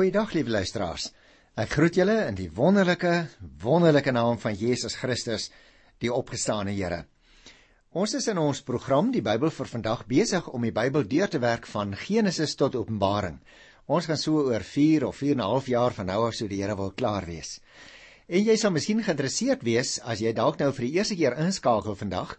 Goeiedag 0.00 0.30
lieve 0.32 0.48
luisteraars. 0.48 1.10
Ek 1.60 1.74
groet 1.76 1.98
julle 1.98 2.14
in 2.30 2.36
die 2.38 2.46
wonderlike, 2.56 3.10
wonderlike 3.60 4.14
naam 4.16 4.38
van 4.40 4.54
Jesus 4.56 4.94
Christus, 4.96 5.50
die 6.00 6.08
opgestane 6.08 6.72
Here. 6.72 7.02
Ons 7.92 8.14
is 8.16 8.30
in 8.32 8.40
ons 8.40 8.62
program 8.64 9.10
die 9.12 9.20
Bybel 9.20 9.52
vir 9.52 9.68
vandag 9.68 10.06
besig 10.08 10.48
om 10.56 10.64
die 10.64 10.72
Bybel 10.72 11.04
deur 11.04 11.28
te 11.28 11.42
werk 11.42 11.68
van 11.68 11.92
Genesis 11.92 12.56
tot 12.56 12.78
Openbaring. 12.80 13.36
Ons 13.92 14.08
gaan 14.08 14.22
so 14.22 14.40
oor 14.46 14.64
4 14.64 15.04
of 15.10 15.20
4 15.20 15.36
en 15.36 15.44
'n 15.44 15.50
half 15.52 15.68
jaar 15.68 15.92
van 15.92 16.08
nou 16.08 16.28
af 16.28 16.34
so 16.34 16.48
die 16.48 16.62
Here 16.62 16.76
wil 16.80 16.96
klaar 16.96 17.28
wees. 17.28 17.60
En 18.26 18.40
jy 18.42 18.56
sal 18.56 18.72
miskien 18.72 19.04
geïnteresseerd 19.04 19.62
wees 19.62 20.00
as 20.00 20.20
jy 20.20 20.32
dalk 20.32 20.58
nou 20.60 20.72
vir 20.72 20.86
die 20.86 20.96
eerste 20.96 21.16
keer 21.16 21.36
inskakel 21.36 21.94
vandag 21.94 22.38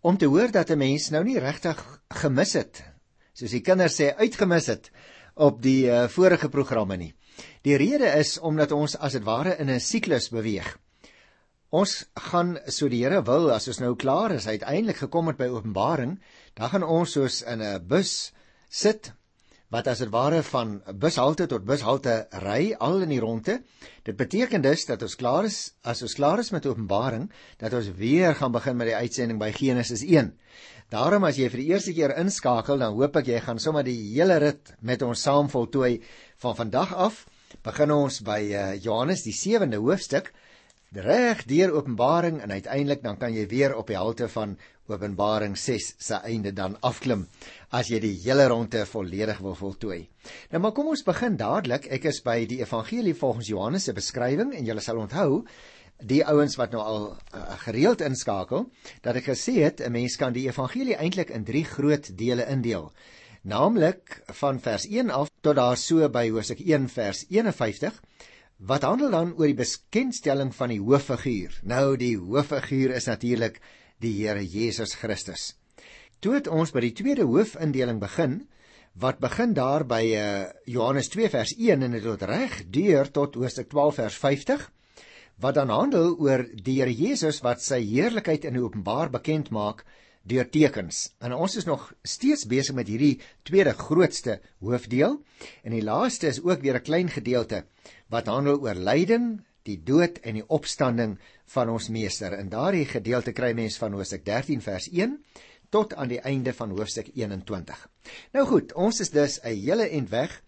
om 0.00 0.16
te 0.16 0.32
hoor 0.32 0.50
dat 0.50 0.70
'n 0.70 0.78
mens 0.78 1.10
nou 1.10 1.24
nie 1.24 1.38
regtig 1.38 1.76
gemis 2.08 2.54
het 2.54 2.96
soos 3.36 3.52
die 3.52 3.60
kinders 3.60 4.00
sê 4.00 4.14
uitgemis 4.16 4.66
het 4.72 4.90
op 5.36 5.60
die 5.62 5.86
uh, 5.86 6.06
vorige 6.08 6.48
programme 6.48 6.96
nie. 6.96 7.12
Die 7.62 7.76
rede 7.76 8.08
is 8.16 8.38
omdat 8.38 8.72
ons 8.72 8.96
as 8.96 9.12
dit 9.12 9.24
ware 9.24 9.56
in 9.60 9.70
'n 9.70 9.80
siklus 9.80 10.30
beweeg. 10.32 10.78
Ons 11.70 12.06
gaan 12.14 12.56
so 12.66 12.88
die 12.88 13.02
Here 13.04 13.22
wil 13.22 13.50
as 13.52 13.68
ons 13.68 13.80
nou 13.80 13.96
klaar 13.96 14.32
is 14.32 14.46
uiteindelik 14.46 14.96
gekom 14.96 15.26
het 15.26 15.36
by 15.36 15.48
Openbaring, 15.50 16.20
dan 16.54 16.68
gaan 16.68 16.82
ons 16.82 17.12
soos 17.12 17.42
in 17.42 17.60
'n 17.60 17.86
bus 17.86 18.32
sit 18.70 19.12
wat 19.68 19.88
as 19.90 19.98
dit 19.98 20.10
ware 20.12 20.42
van 20.46 20.76
bushalte 20.94 21.46
tot 21.50 21.64
bushalte 21.66 22.28
ry 22.44 22.74
al 22.78 23.02
in 23.02 23.08
die 23.08 23.20
ronde. 23.20 23.62
Dit 24.06 24.16
beteken 24.16 24.62
dus 24.62 24.86
dat 24.86 25.02
ons 25.02 25.16
klaar 25.18 25.44
is 25.44 25.74
as 25.82 26.02
ons 26.02 26.14
klaar 26.14 26.38
is 26.38 26.52
met 26.54 26.66
Openbaring, 26.66 27.30
dat 27.58 27.74
ons 27.74 27.90
weer 27.98 28.34
gaan 28.34 28.52
begin 28.52 28.76
met 28.76 28.86
die 28.86 28.96
uitsending 28.96 29.38
by 29.38 29.50
Genesis 29.52 30.04
1. 30.06 30.38
Daarom 30.86 31.24
as 31.26 31.34
jy 31.34 31.48
vir 31.50 31.60
die 31.64 31.70
eerste 31.72 31.92
keer 31.96 32.12
inskakel, 32.20 32.78
dan 32.78 32.94
hoop 32.94 33.16
ek 33.18 33.32
jy 33.32 33.40
gaan 33.42 33.58
sommer 33.58 33.82
die 33.82 33.96
hele 34.12 34.36
rit 34.38 34.70
met 34.86 35.02
ons 35.02 35.24
saam 35.26 35.48
voltooi 35.50 35.96
van 36.44 36.54
vandag 36.54 36.92
af. 36.94 37.24
Begin 37.66 37.90
ons 37.90 38.20
by 38.22 38.38
uh, 38.54 38.66
Johannes 38.78 39.24
die 39.26 39.34
7de 39.34 39.80
hoofstuk 39.82 40.30
reg 40.94 41.42
deur 41.50 41.74
Openbaring 41.74 42.38
en 42.40 42.54
uiteindelik 42.54 43.02
dan 43.02 43.18
kan 43.18 43.34
jy 43.34 43.48
weer 43.50 43.74
op 43.74 43.90
die 43.90 43.98
halte 43.98 44.28
van 44.30 44.54
Openbaring 44.86 45.56
6 45.58 45.88
se 45.98 46.20
einde 46.22 46.52
dan 46.54 46.76
afklim 46.86 47.26
as 47.74 47.90
jy 47.90 47.98
die 48.00 48.14
hele 48.22 48.46
ronde 48.48 48.84
volledig 48.86 49.40
wil 49.42 49.58
voltooi. 49.58 50.04
Nou 50.52 50.62
maar 50.62 50.72
kom 50.76 50.92
ons 50.94 51.02
begin 51.02 51.34
dadelik. 51.36 51.90
Ek 51.90 52.06
is 52.06 52.22
by 52.22 52.44
die 52.46 52.60
Evangelie 52.62 53.16
volgens 53.18 53.50
Johannes 53.50 53.90
se 53.90 53.96
beskrywing 53.96 54.54
en 54.54 54.70
jy 54.70 54.78
sal 54.78 55.02
onthou 55.02 55.42
die 56.04 56.22
ouens 56.26 56.56
wat 56.60 56.72
nou 56.74 56.82
al 56.82 57.04
uh, 57.34 57.44
gereeld 57.64 58.02
inskakel 58.04 58.66
dat 59.04 59.16
ek 59.16 59.30
gesê 59.32 59.62
het 59.64 59.80
'n 59.80 59.92
mens 59.92 60.16
kan 60.16 60.32
die 60.32 60.48
evangelie 60.48 60.96
eintlik 60.96 61.30
in 61.30 61.44
drie 61.44 61.64
groot 61.64 62.16
dele 62.18 62.46
indeel. 62.46 62.92
Naamlik 63.42 64.22
van 64.26 64.60
vers 64.60 64.86
1 64.86 65.10
af 65.10 65.30
tot 65.40 65.56
daar 65.56 65.76
so 65.76 66.08
by 66.08 66.28
Hosea 66.30 66.56
1 66.58 66.88
vers 66.88 67.24
51 67.28 68.02
wat 68.58 68.82
handel 68.82 69.10
dan 69.10 69.34
oor 69.36 69.46
die 69.46 69.54
bekendstelling 69.54 70.54
van 70.54 70.68
die 70.68 70.80
hooffiguur. 70.80 71.60
Nou 71.62 71.96
die 71.96 72.16
hooffiguur 72.18 72.90
is 72.90 73.06
natuurlik 73.06 73.60
die 74.00 74.12
Here 74.12 74.44
Jesus 74.44 74.94
Christus. 74.94 75.56
Toe 76.20 76.34
het 76.34 76.48
ons 76.48 76.72
by 76.72 76.80
die 76.80 76.92
tweede 76.92 77.24
hoofindeling 77.24 78.00
begin 78.00 78.46
wat 78.96 79.18
begin 79.20 79.52
daar 79.52 79.84
by 79.84 80.02
uh, 80.16 80.46
Johannes 80.64 81.08
2 81.08 81.28
vers 81.28 81.52
1 81.56 81.82
en 81.82 81.90
dit 81.90 82.02
tot 82.02 82.22
reg 82.22 82.62
deur 82.72 83.10
tot 83.10 83.34
Hosea 83.34 83.64
12 83.64 83.94
vers 83.94 84.16
50 84.16 84.70
wat 85.40 85.54
dan 85.58 85.68
handel 85.68 86.14
oor 86.18 86.46
die 86.64 86.78
Here 86.80 86.92
Jesus 86.92 87.42
wat 87.44 87.62
sy 87.64 87.82
heerlikheid 87.84 88.46
in 88.48 88.58
openbaar 88.60 89.10
bekend 89.12 89.50
maak 89.50 89.84
deur 90.26 90.48
tekens. 90.50 91.12
En 91.22 91.36
ons 91.36 91.56
is 91.56 91.66
nog 91.68 91.92
steeds 92.02 92.46
besig 92.50 92.74
met 92.74 92.88
hierdie 92.90 93.20
tweede 93.46 93.76
grootste 93.78 94.40
hoofdeel 94.64 95.20
en 95.62 95.76
die 95.76 95.84
laaste 95.84 96.30
is 96.32 96.42
ook 96.42 96.64
weer 96.64 96.80
'n 96.80 96.88
klein 96.88 97.08
gedeelte 97.08 97.64
wat 98.08 98.26
handel 98.26 98.60
oor 98.60 98.74
lyding, 98.74 99.44
die 99.62 99.82
dood 99.82 100.18
en 100.22 100.34
die 100.34 100.48
opstanding 100.48 101.18
van 101.46 101.68
ons 101.68 101.88
meester. 101.88 102.38
In 102.38 102.48
daardie 102.48 102.86
gedeelte 102.86 103.32
kry 103.32 103.52
mens 103.52 103.76
van 103.76 103.92
Hosea 103.92 104.18
13 104.22 104.60
vers 104.62 104.88
1 104.88 105.24
tot 105.70 105.94
aan 105.94 106.08
die 106.08 106.20
einde 106.20 106.52
van 106.52 106.70
hoofstuk 106.70 107.10
21. 107.14 107.88
Nou 108.32 108.46
goed, 108.46 108.72
ons 108.72 109.00
is 109.00 109.10
dus 109.10 109.40
'n 109.42 109.54
hele 109.54 109.88
end 109.88 110.10
weg 110.10 110.42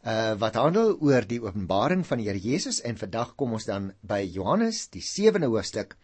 uh 0.00 0.32
wat 0.40 0.56
handel 0.56 0.94
oor 1.00 1.26
die 1.28 1.40
openbaring 1.42 2.06
van 2.06 2.18
die 2.18 2.28
Here 2.28 2.40
Jesus 2.40 2.80
en 2.80 2.96
vandag 2.96 3.34
kom 3.36 3.52
ons 3.52 3.66
dan 3.68 3.92
by 4.00 4.22
Johannes 4.24 4.88
die 4.88 5.02
7de 5.04 5.50
hoofstuk 5.52 5.96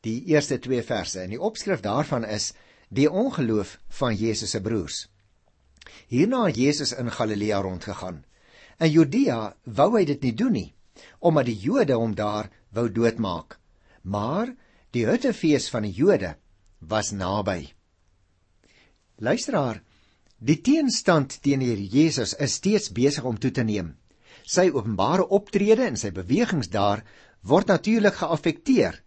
die 0.00 0.22
eerste 0.32 0.58
2 0.58 0.82
verse 0.82 1.20
en 1.20 1.34
die 1.34 1.40
opskrif 1.40 1.82
daarvan 1.84 2.24
is 2.24 2.54
die 2.88 3.10
ongeloof 3.10 3.78
van 3.98 4.14
Jesus 4.16 4.50
se 4.50 4.60
broers. 4.60 5.08
Hierna 6.08 6.46
het 6.46 6.56
Jesus 6.56 6.92
in 6.92 7.10
Galilea 7.10 7.60
rondgegaan. 7.60 8.24
In 8.80 8.90
Judea 8.90 9.54
wou 9.64 9.90
hy 9.98 10.04
dit 10.04 10.22
nie 10.22 10.34
doen 10.34 10.52
nie 10.52 10.74
omdat 11.18 11.46
die 11.46 11.58
Jode 11.58 11.94
hom 11.94 12.14
daar 12.14 12.48
wou 12.74 12.88
doodmaak. 12.90 13.58
Maar 14.02 14.54
die 14.94 15.04
Huttefees 15.06 15.68
van 15.70 15.84
die 15.86 15.92
Jode 15.92 16.36
was 16.78 17.10
naby. 17.12 17.68
Luisteraar, 19.18 19.82
Die 20.38 20.60
teenstand 20.62 21.40
teen 21.42 21.64
die 21.64 21.72
Here 21.72 21.82
Jesus 21.82 22.32
is 22.38 22.60
steeds 22.60 22.92
besig 22.94 23.24
om 23.26 23.38
toe 23.42 23.50
te 23.50 23.64
neem. 23.66 23.96
Sy 24.46 24.68
openbare 24.70 25.24
optrede 25.34 25.82
en 25.82 25.96
sy 25.98 26.12
bewegings 26.14 26.70
daar 26.70 27.02
word 27.42 27.66
natuurlik 27.72 28.14
geaffekteer. 28.20 29.00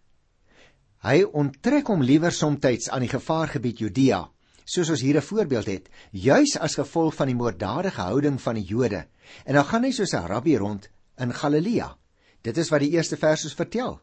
Hy 1.02 1.22
onttrek 1.24 1.88
hom 1.88 2.04
liewer 2.04 2.36
soms 2.36 2.90
aan 2.92 3.00
die 3.00 3.08
gevaargebied 3.08 3.80
Judea, 3.80 4.28
soos 4.64 4.90
ons 4.90 5.00
hier 5.00 5.16
'n 5.16 5.24
voorbeeld 5.24 5.66
het, 5.66 5.88
juis 6.12 6.56
as 6.60 6.76
gevolg 6.76 7.14
van 7.14 7.26
die 7.26 7.34
moorddadige 7.34 8.00
houding 8.00 8.38
van 8.40 8.54
die 8.54 8.68
Jode. 8.68 9.06
En 9.46 9.54
dan 9.54 9.64
gaan 9.64 9.84
hy 9.84 9.90
soos 9.90 10.12
'n 10.12 10.28
rabbi 10.28 10.56
rond 10.56 10.90
in 11.18 11.32
Galilea. 11.32 11.96
Dit 12.42 12.58
is 12.58 12.68
wat 12.68 12.80
die 12.80 12.92
eerste 12.92 13.16
vers 13.16 13.44
ons 13.44 13.54
vertel. 13.54 14.00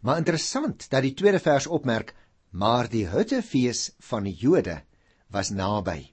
Maar 0.00 0.16
interessant 0.16 0.90
dat 0.90 1.02
die 1.02 1.14
tweede 1.14 1.38
vers 1.38 1.66
opmerk, 1.66 2.14
maar 2.50 2.88
die 2.88 3.06
huttefees 3.06 3.92
van 3.98 4.24
die 4.24 4.34
Jode 4.34 4.82
was 5.28 5.50
naby. 5.50 6.10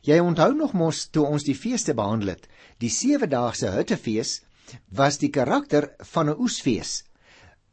Jy 0.00 0.16
onthou 0.18 0.54
nog 0.56 0.72
mos 0.72 1.08
toe 1.12 1.26
ons 1.26 1.44
die 1.44 1.54
feeste 1.54 1.94
behandel 1.94 2.32
het. 2.32 2.46
Die 2.80 2.88
7-daagse 2.88 3.72
Hittefees 3.74 4.40
was 4.88 5.18
die 5.20 5.28
karakter 5.28 5.90
van 6.12 6.30
'n 6.30 6.40
oesfees. 6.40 7.04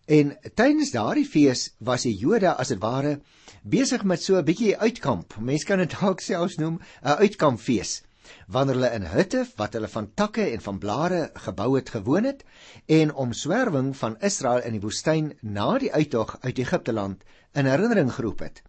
En 0.08 0.34
tydens 0.56 0.92
daardie 0.92 1.26
fees 1.28 1.74
was 1.80 2.04
die 2.04 2.16
Jode 2.16 2.54
as 2.54 2.68
dit 2.68 2.80
ware 2.80 3.20
besig 3.64 4.04
met 4.04 4.22
so 4.22 4.36
'n 4.36 4.46
bietjie 4.46 4.78
uitkamp. 4.78 5.38
Mense 5.40 5.66
kan 5.66 5.80
dit 5.80 5.96
dalk 6.00 6.20
selfs 6.20 6.58
noem 6.58 6.80
'n 7.04 7.18
uitkampfees. 7.24 8.04
Wanneer 8.48 8.76
hulle 8.76 8.92
in 8.92 9.06
hutte 9.16 9.48
wat 9.56 9.74
hulle 9.74 9.88
van 9.88 10.14
takke 10.14 10.52
en 10.52 10.62
van 10.62 10.80
blare 10.80 11.32
gebou 11.34 11.76
het 11.76 11.90
gewoon 11.90 12.24
het 12.24 12.44
en 12.86 13.14
om 13.14 13.34
swerwing 13.34 13.98
van 13.98 14.20
Israel 14.20 14.64
in 14.64 14.72
die 14.72 14.82
woestyn 14.82 15.34
na 15.42 15.78
die 15.78 15.94
uittog 15.94 16.38
uit 16.42 16.58
Egipte 16.58 16.94
land 16.94 17.24
in 17.54 17.66
herinnering 17.66 18.14
geroep 18.14 18.40
het. 18.40 18.64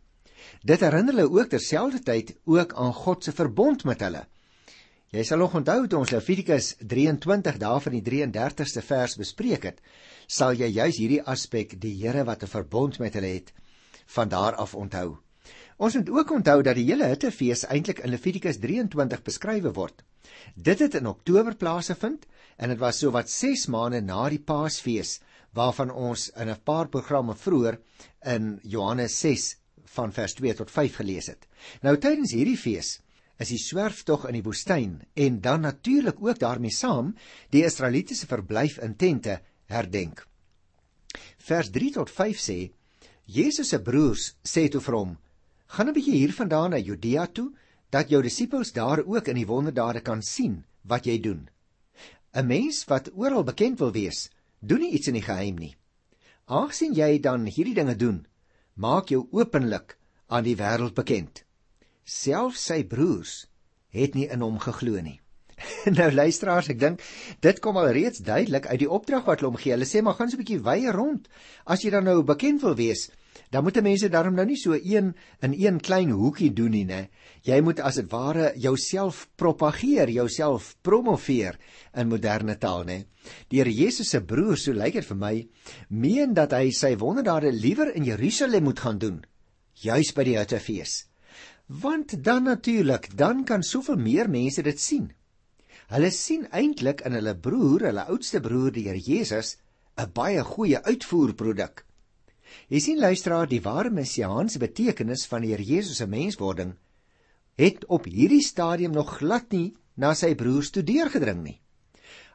Dit 0.63 0.81
herinner 0.83 1.15
hulle 1.15 1.31
ook 1.31 1.51
terselfdertyd 1.53 2.35
ook 2.45 2.75
aan 2.75 2.95
God 2.95 3.25
se 3.25 3.33
verbond 3.33 3.85
met 3.85 4.01
hulle. 4.03 4.25
Jy 5.15 5.23
sal 5.25 5.39
nog 5.39 5.55
onthou 5.55 5.87
toe 5.87 6.01
ons 6.03 6.11
Levitikus 6.11 6.75
23 6.85 7.57
daarvan 7.63 7.95
die 7.97 8.03
33ste 8.05 8.83
vers 8.85 9.15
bespreek 9.17 9.63
het, 9.65 9.79
sal 10.27 10.53
jy 10.53 10.67
juis 10.67 10.99
hierdie 10.99 11.23
aspek 11.23 11.79
die 11.81 11.95
Here 12.03 12.25
wat 12.25 12.43
'n 12.43 12.51
verbond 12.53 12.99
met 12.99 13.15
hulle 13.15 13.33
het, 13.39 13.53
van 14.07 14.29
daar 14.29 14.55
af 14.55 14.75
onthou. 14.75 15.19
Ons 15.79 15.95
moet 15.95 16.11
ook 16.11 16.31
onthou 16.31 16.63
dat 16.63 16.75
die 16.75 16.85
hele 16.85 17.07
Hittefees 17.07 17.65
eintlik 17.65 17.99
in 17.99 18.11
Levitikus 18.11 18.59
23 18.59 19.23
beskrywe 19.23 19.73
word. 19.73 20.03
Dit 20.55 20.79
het 20.79 20.95
in 20.95 21.07
Oktober 21.07 21.57
plaasgevind 21.57 22.27
en 22.57 22.69
dit 22.69 22.79
was 22.79 22.99
so 22.99 23.11
wat 23.11 23.31
6 23.31 23.67
maande 23.67 24.01
na 24.01 24.29
die 24.29 24.43
Paasfees 24.43 25.21
waarvan 25.55 25.91
ons 25.91 26.31
in 26.37 26.49
'n 26.49 26.63
paar 26.65 26.89
programme 26.89 27.35
vroeër 27.35 27.79
in 28.25 28.61
Johannes 28.63 29.19
van 29.97 30.13
vers 30.13 30.35
2 30.35 30.55
tot 30.55 30.71
5 30.71 30.97
gelees 31.01 31.27
het. 31.27 31.47
Nou 31.83 31.97
tydens 31.97 32.33
hierdie 32.33 32.57
fees 32.57 32.99
is 33.39 33.53
die 33.55 33.61
swerftog 33.63 34.27
in 34.29 34.39
die 34.39 34.43
woestyn 34.43 35.03
en 35.15 35.41
dan 35.41 35.61
natuurlik 35.61 36.19
ook 36.21 36.39
daarmee 36.39 36.75
saam 36.75 37.15
die 37.51 37.65
Israelitiese 37.65 38.27
verblyf 38.27 38.79
in 38.79 38.97
tente 38.97 39.41
herdenk. 39.67 40.27
Vers 41.39 41.71
3 41.71 41.93
tot 41.93 42.11
5 42.11 42.43
sê: 42.43 42.59
Jesus 43.25 43.69
se 43.69 43.83
broers 43.83 44.35
sê 44.43 44.69
toe 44.69 44.81
vir 44.81 44.95
hom: 44.95 45.19
"Gaan 45.67 45.89
'n 45.89 45.95
bietjie 45.95 46.19
hiervandaan 46.19 46.71
na 46.71 46.79
Judea 46.79 47.27
toe, 47.27 47.53
dat 47.91 48.11
jou 48.13 48.21
disippels 48.23 48.73
daar 48.73 49.01
ook 49.05 49.29
in 49.29 49.39
die 49.41 49.47
wonderdade 49.49 50.01
kan 50.05 50.23
sien 50.23 50.65
wat 50.83 51.07
jy 51.07 51.19
doen. 51.21 51.49
'n 52.33 52.47
Mens 52.47 52.85
wat 52.85 53.11
oral 53.15 53.45
bekend 53.45 53.79
wil 53.79 53.93
wees, 53.93 54.31
doen 54.61 54.81
nie 54.81 54.93
iets 54.93 55.09
in 55.09 55.15
die 55.15 55.25
geheim 55.25 55.57
nie. 55.57 55.77
Aangesien 56.45 56.95
jy 56.95 57.21
dan 57.21 57.47
hierdie 57.47 57.75
dinge 57.75 57.97
doen, 57.97 58.27
maak 58.79 59.11
jou 59.11 59.27
openlik 59.35 59.97
aan 60.31 60.47
die 60.47 60.57
wêreld 60.59 60.95
bekend. 60.95 61.43
Selfs 62.05 62.69
sy 62.71 62.85
broers 62.87 63.47
het 63.91 64.15
nie 64.15 64.29
in 64.31 64.45
hom 64.45 64.61
geglo 64.63 65.01
nie. 65.03 65.19
nou 65.99 66.09
luisteraars, 66.15 66.71
ek 66.71 66.79
dink 66.79 67.03
dit 67.43 67.59
kom 67.65 67.81
al 67.81 67.91
reeds 67.97 68.23
duidelik 68.23 68.69
uit 68.71 68.83
die 68.85 68.91
opdrag 68.99 69.27
wat 69.27 69.43
hulle 69.43 69.51
hom 69.51 69.61
gee. 69.61 69.75
Hulle 69.75 69.89
sê 69.89 70.03
maar 70.05 70.15
gaan 70.19 70.31
so 70.31 70.39
'n 70.39 70.45
bietjie 70.45 70.63
wye 70.63 70.93
rond. 70.95 71.27
As 71.67 71.83
jy 71.83 71.91
dan 71.91 72.07
nou 72.07 72.23
bekend 72.23 72.63
wil 72.63 72.77
wees, 72.79 73.09
dan 73.51 73.65
moet 73.65 73.81
mense 73.83 74.09
daarom 74.13 74.35
nou 74.37 74.45
nie 74.47 74.59
so 74.61 74.77
een 74.77 75.15
in 75.41 75.55
een 75.57 75.81
klein 75.81 76.11
hoekie 76.11 76.53
doen 76.53 76.71
nie, 76.71 76.85
né? 76.85 77.09
Jy 77.43 77.61
moet 77.65 77.81
as 77.81 77.97
dit 77.97 78.11
ware 78.13 78.53
jouself 78.57 79.29
propageer, 79.37 80.11
jouself 80.11 80.75
promoveer 80.83 81.57
in 81.95 82.09
moderne 82.09 82.59
taal, 82.59 82.85
né? 82.85 83.05
Die 83.49 83.61
Here 83.61 83.73
Jesus 83.73 84.11
se 84.11 84.21
broer, 84.21 84.57
so 84.57 84.73
lyk 84.73 84.99
dit 85.01 85.09
vir 85.09 85.17
my, 85.17 85.35
meen 85.89 86.35
dat 86.35 86.53
hy 86.53 86.71
sy 86.73 86.95
wonderdade 87.01 87.53
liewer 87.53 87.95
in 87.95 88.05
Jerusalem 88.05 88.69
moet 88.69 88.81
gaan 88.85 88.99
doen, 88.99 89.23
juis 89.75 90.13
by 90.17 90.25
die 90.29 90.37
Hittefees. 90.39 91.05
Want 91.69 92.17
dan 92.25 92.49
natuurlik, 92.49 93.11
dan 93.17 93.45
kan 93.45 93.63
soveel 93.63 93.97
meer 94.01 94.29
mense 94.29 94.63
dit 94.65 94.81
sien. 94.81 95.11
Hulle 95.89 96.11
sien 96.13 96.47
eintlik 96.53 97.01
in 97.09 97.17
hulle 97.17 97.37
broer, 97.37 97.89
hulle 97.89 98.09
oudste 98.13 98.41
broer, 98.45 98.73
die 98.73 98.89
Here 98.89 99.01
Jesus, 99.01 99.57
'n 99.97 100.13
baie 100.13 100.45
goeie 100.45 100.81
uitvoerproduk. 100.85 101.88
Jy 102.69 102.81
sien 102.81 102.99
luisteraar, 103.01 103.47
die 103.49 103.63
ware 103.63 103.91
messiaanse 103.91 104.59
betekenis 104.59 105.27
van 105.27 105.43
die 105.43 105.51
Here 105.55 105.65
Jesus 105.65 105.97
se 105.97 106.07
menswording 106.07 106.77
het 107.59 107.87
op 107.91 108.05
hierdie 108.07 108.43
stadium 108.45 108.93
nog 108.95 109.17
glad 109.19 109.51
nie 109.53 109.73
na 109.99 110.13
sy 110.15 110.35
broers 110.39 110.71
toe 110.71 110.85
deurgedring 110.87 111.43
nie. 111.43 111.59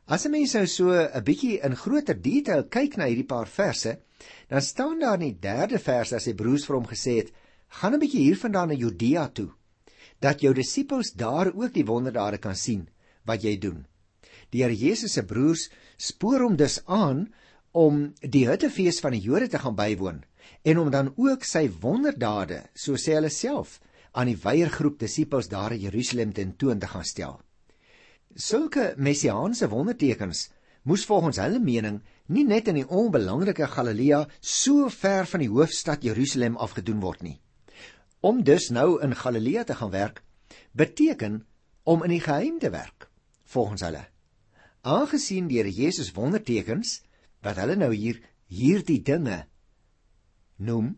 As 0.06 0.25
'n 0.25 0.31
mens 0.31 0.54
nou 0.54 0.65
so 0.68 0.92
'n 0.92 1.24
bietjie 1.24 1.62
in 1.63 1.75
groter 1.75 2.18
detail 2.21 2.63
kyk 2.63 2.98
na 2.98 3.06
hierdie 3.06 3.27
paar 3.27 3.48
verse, 3.48 4.00
dan 4.50 4.62
staan 4.62 5.00
daar 5.00 5.21
in 5.21 5.31
die 5.31 5.39
3de 5.39 5.80
vers 5.80 6.10
dat 6.10 6.21
sy 6.21 6.33
broers 6.33 6.65
vir 6.65 6.75
hom 6.75 6.88
gesê 6.88 7.18
het: 7.21 7.31
"Gaan 7.69 7.94
'n 7.94 8.00
bietjie 8.00 8.25
hiervandaan 8.27 8.68
na 8.68 8.74
Judea 8.74 9.27
toe, 9.27 9.50
dat 10.19 10.42
jou 10.42 10.54
disippels 10.54 11.13
daar 11.13 11.54
ook 11.56 11.74
die 11.74 11.86
wonderdade 11.86 12.38
kan 12.38 12.56
sien 12.56 12.89
wat 13.25 13.44
jy 13.44 13.57
doen." 13.57 13.86
Die 14.51 14.62
Here 14.62 14.75
Jesus 14.75 15.13
se 15.13 15.24
broers 15.24 15.69
spoor 15.98 16.42
hom 16.42 16.56
dus 16.56 16.86
aan 16.86 17.33
om 17.74 18.12
die 18.22 18.46
Hittefees 18.48 19.02
van 19.02 19.16
die 19.16 19.24
Jode 19.25 19.50
te 19.50 19.60
gaan 19.60 19.75
bywoon 19.75 20.22
en 20.62 20.80
om 20.80 20.92
dan 20.94 21.12
ook 21.18 21.44
sy 21.48 21.66
wonderdade, 21.81 22.62
so 22.74 22.96
sê 23.00 23.18
hulle 23.18 23.31
self, 23.34 23.80
aan 24.14 24.30
die 24.30 24.38
weiergroep 24.38 25.00
disippels 25.02 25.50
daar 25.50 25.74
in 25.74 25.81
Jerusalem 25.88 26.34
tentoon 26.34 26.80
te 26.80 26.88
gaan 26.88 27.06
stel. 27.08 27.40
Sulke 28.36 28.94
messiaanse 28.98 29.70
wondertekens 29.70 30.50
moes 30.84 31.06
volgens 31.10 31.40
hulle 31.42 31.60
mening 31.64 32.02
nie 32.28 32.44
net 32.46 32.70
in 32.70 32.78
die 32.81 32.88
onbelangrike 32.88 33.68
Galilea 33.72 34.24
so 34.40 34.90
ver 34.94 35.25
van 35.31 35.44
die 35.44 35.50
hoofstad 35.52 36.06
Jerusalem 36.06 36.58
afgedoen 36.62 37.02
word 37.02 37.24
nie. 37.25 37.40
Om 38.22 38.44
dus 38.46 38.70
nou 38.70 39.02
in 39.04 39.16
Galilea 39.16 39.64
te 39.64 39.75
gaan 39.80 39.92
werk, 39.92 40.22
beteken 40.72 41.42
om 41.84 42.04
in 42.04 42.14
die 42.16 42.24
geheim 42.24 42.60
te 42.60 42.70
werk, 42.72 43.10
volgens 43.44 43.81
hulle. 43.84 44.06
Aangesien 44.84 45.48
die 45.48 45.58
Here 45.60 45.72
Jesus 45.72 46.14
wondertekens 46.16 47.02
wat 47.44 47.60
hulle 47.62 47.75
nou 47.80 47.92
hier 47.94 48.19
hierdie 48.48 49.01
dinge 49.04 49.44
noem, 50.57 50.94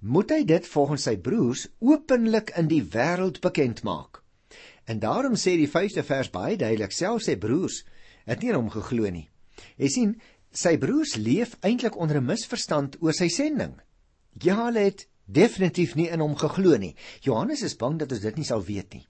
moet 0.00 0.30
hy 0.30 0.44
dit 0.46 0.68
volgens 0.70 1.08
sy 1.08 1.16
broers 1.18 1.66
openlik 1.82 2.52
in 2.60 2.68
die 2.70 2.82
wêreld 2.84 3.40
bekend 3.44 3.82
maak. 3.84 4.22
En 4.86 5.00
daarom 5.02 5.34
sê 5.34 5.56
die 5.58 5.70
5de 5.70 6.04
vers 6.06 6.30
baie 6.30 6.56
duidelik, 6.56 6.94
self 6.94 7.24
sy 7.26 7.34
broers 7.40 7.82
het 8.26 8.42
nie 8.42 8.54
hom 8.54 8.70
geglo 8.70 9.10
nie. 9.10 9.26
Jy 9.80 9.88
sien, 9.90 10.14
sy 10.52 10.76
broers 10.80 11.16
leef 11.16 11.56
eintlik 11.66 11.96
onder 11.96 12.20
'n 12.20 12.26
misverstand 12.26 12.96
oor 13.02 13.12
sy 13.12 13.28
sending. 13.28 13.74
Ja, 14.42 14.66
hulle 14.66 14.84
het 14.86 15.08
definitief 15.26 15.94
nie 15.96 16.08
in 16.08 16.20
hom 16.20 16.36
geglo 16.36 16.76
nie. 16.76 16.94
Johannes 17.20 17.62
is 17.62 17.76
bang 17.76 17.98
dat 17.98 18.12
ons 18.12 18.20
dit 18.20 18.36
nie 18.36 18.44
sal 18.44 18.62
weet 18.62 18.94
nie. 18.94 19.06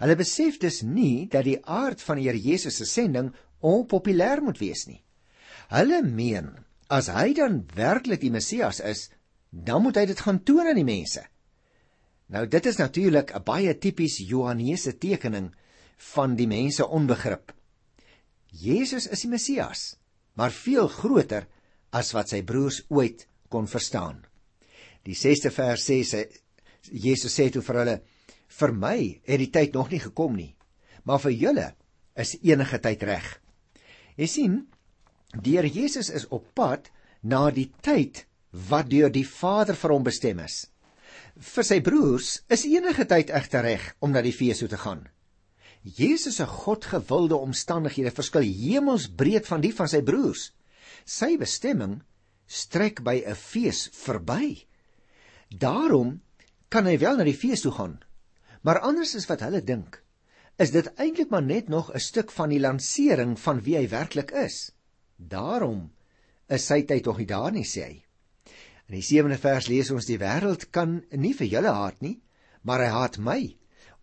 Hulle 0.00 0.16
besef 0.16 0.58
dus 0.58 0.82
nie 0.82 1.28
dat 1.28 1.44
die 1.44 1.60
aard 1.64 2.02
van 2.02 2.16
die 2.16 2.28
Here 2.28 2.38
Jesus 2.38 2.76
se 2.76 2.84
sending 2.84 3.32
onpopulêr 3.60 4.42
moet 4.42 4.58
wees 4.58 4.86
nie. 4.86 5.02
Hulle 5.72 6.02
meen 6.02 6.52
as 6.92 7.08
hy 7.10 7.32
dan 7.34 7.64
werklik 7.74 8.20
die 8.22 8.30
Messias 8.30 8.78
is, 8.80 9.08
dan 9.50 9.82
moet 9.82 9.98
hy 9.98 10.06
dit 10.06 10.20
gaan 10.22 10.42
toon 10.46 10.70
aan 10.70 10.78
die 10.78 10.86
mense. 10.86 11.24
Nou 12.30 12.46
dit 12.50 12.66
is 12.66 12.78
natuurlik 12.78 13.34
'n 13.34 13.42
baie 13.42 13.74
tipies 13.78 14.18
Johannese 14.18 14.98
tekening 14.98 15.54
van 16.14 16.36
die 16.36 16.46
mense 16.46 16.86
onbegrip. 16.86 17.52
Jesus 18.50 19.06
is 19.06 19.20
die 19.20 19.30
Messias, 19.30 19.96
maar 20.34 20.50
veel 20.50 20.88
groter 20.88 21.46
as 21.90 22.12
wat 22.12 22.28
sy 22.28 22.42
broers 22.42 22.82
ooit 22.88 23.26
kon 23.48 23.66
verstaan. 23.66 24.24
Die 25.04 25.14
6ste 25.14 25.50
vers 25.50 25.90
sê 25.90 26.02
sy 26.04 26.26
Jesus 26.90 27.34
sê 27.34 27.50
toe 27.50 27.62
vir 27.62 27.78
hulle: 27.80 28.02
"Vir 28.48 28.72
my 28.72 29.20
het 29.24 29.38
die 29.38 29.50
tyd 29.50 29.74
nog 29.74 29.90
nie 29.90 30.00
gekom 30.00 30.36
nie, 30.36 30.54
maar 31.04 31.18
vir 31.18 31.32
julle 31.32 31.74
is 32.14 32.36
enige 32.42 32.78
tyd 32.78 33.02
reg." 33.02 33.40
Jy 34.16 34.26
sien, 34.26 34.66
Here 35.44 35.68
Jesus 35.68 36.10
is 36.10 36.28
op 36.28 36.46
pad 36.54 36.90
na 37.22 37.50
die 37.50 37.70
tyd 37.82 38.24
wat 38.70 38.88
deur 38.90 39.10
die 39.12 39.26
Vader 39.26 39.76
vir 39.76 39.92
hom 39.92 40.04
bestem 40.06 40.40
is. 40.40 40.66
Vir 41.36 41.66
sy 41.66 41.80
broers 41.84 42.30
is 42.52 42.64
enige 42.64 43.04
tyd 43.08 43.30
egter 43.34 43.66
reg 43.66 43.84
om 44.00 44.14
na 44.14 44.22
die 44.24 44.34
fees 44.34 44.62
toe 44.62 44.70
te 44.72 44.80
gaan. 44.80 45.06
Jesus 45.86 46.40
se 46.40 46.46
Godgewilde 46.50 47.36
omstandighede 47.36 48.10
verskil 48.10 48.46
hemelsbreed 48.46 49.46
van 49.46 49.62
die 49.62 49.74
van 49.76 49.90
sy 49.90 50.00
broers. 50.02 50.50
Sy 51.04 51.36
bestemming 51.38 52.00
strek 52.46 53.02
by 53.04 53.22
'n 53.22 53.34
fees 53.34 53.88
verby. 53.92 54.66
Daarom 55.50 56.20
kan 56.68 56.86
hy 56.86 56.98
wel 56.98 57.16
na 57.16 57.24
die 57.24 57.36
fees 57.36 57.62
toe 57.62 57.72
gaan. 57.72 58.00
Maar 58.62 58.80
anders 58.80 59.14
as 59.14 59.28
wat 59.30 59.40
hulle 59.40 59.62
dink, 59.62 60.02
is 60.58 60.70
dit 60.70 60.86
eintlik 60.96 61.30
maar 61.30 61.42
net 61.42 61.68
nog 61.68 61.92
'n 61.92 62.00
stuk 62.00 62.32
van 62.32 62.48
die 62.48 62.60
lansering 62.60 63.38
van 63.38 63.60
wie 63.62 63.76
hy 63.76 63.88
werklik 63.88 64.30
is. 64.30 64.72
Daarom 65.16 65.90
is 66.52 66.66
sy 66.68 66.82
tyd 66.86 67.04
tog 67.04 67.18
nie 67.18 67.28
daar 67.28 67.52
nie, 67.52 67.64
sê 67.64 67.84
hy. 67.84 67.96
In 68.86 68.98
die 68.98 69.04
7de 69.04 69.38
vers 69.40 69.68
lees 69.70 69.90
ons 69.90 70.06
die 70.06 70.20
wêreld 70.20 70.68
kan 70.70 71.00
nie 71.10 71.32
vir 71.34 71.48
julle 71.56 71.72
haat 71.74 72.02
nie, 72.04 72.20
maar 72.62 72.84
hy 72.84 72.90
haat 72.92 73.18
my 73.18 73.40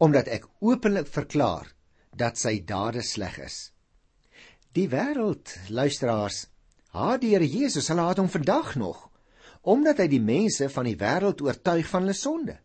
omdat 0.04 0.28
ek 0.28 0.50
openlik 0.60 1.08
verklaar 1.08 1.70
dat 2.12 2.42
sy 2.42 2.58
dade 2.68 3.04
sleg 3.06 3.38
is. 3.46 3.58
Die 4.76 4.90
wêreld, 4.92 5.54
luisteraars, 5.70 6.48
haat 6.92 7.22
die 7.22 7.32
Here 7.32 7.48
Jesus, 7.48 7.88
hulle 7.94 8.10
haat 8.10 8.20
hom 8.20 8.32
vandag 8.32 8.76
nog 8.76 9.10
omdat 9.64 10.02
hy 10.04 10.10
die 10.12 10.20
mense 10.20 10.68
van 10.68 10.90
die 10.90 10.98
wêreld 11.00 11.40
oortuig 11.40 11.88
van 11.88 12.04
hulle 12.04 12.18
sonde. 12.20 12.58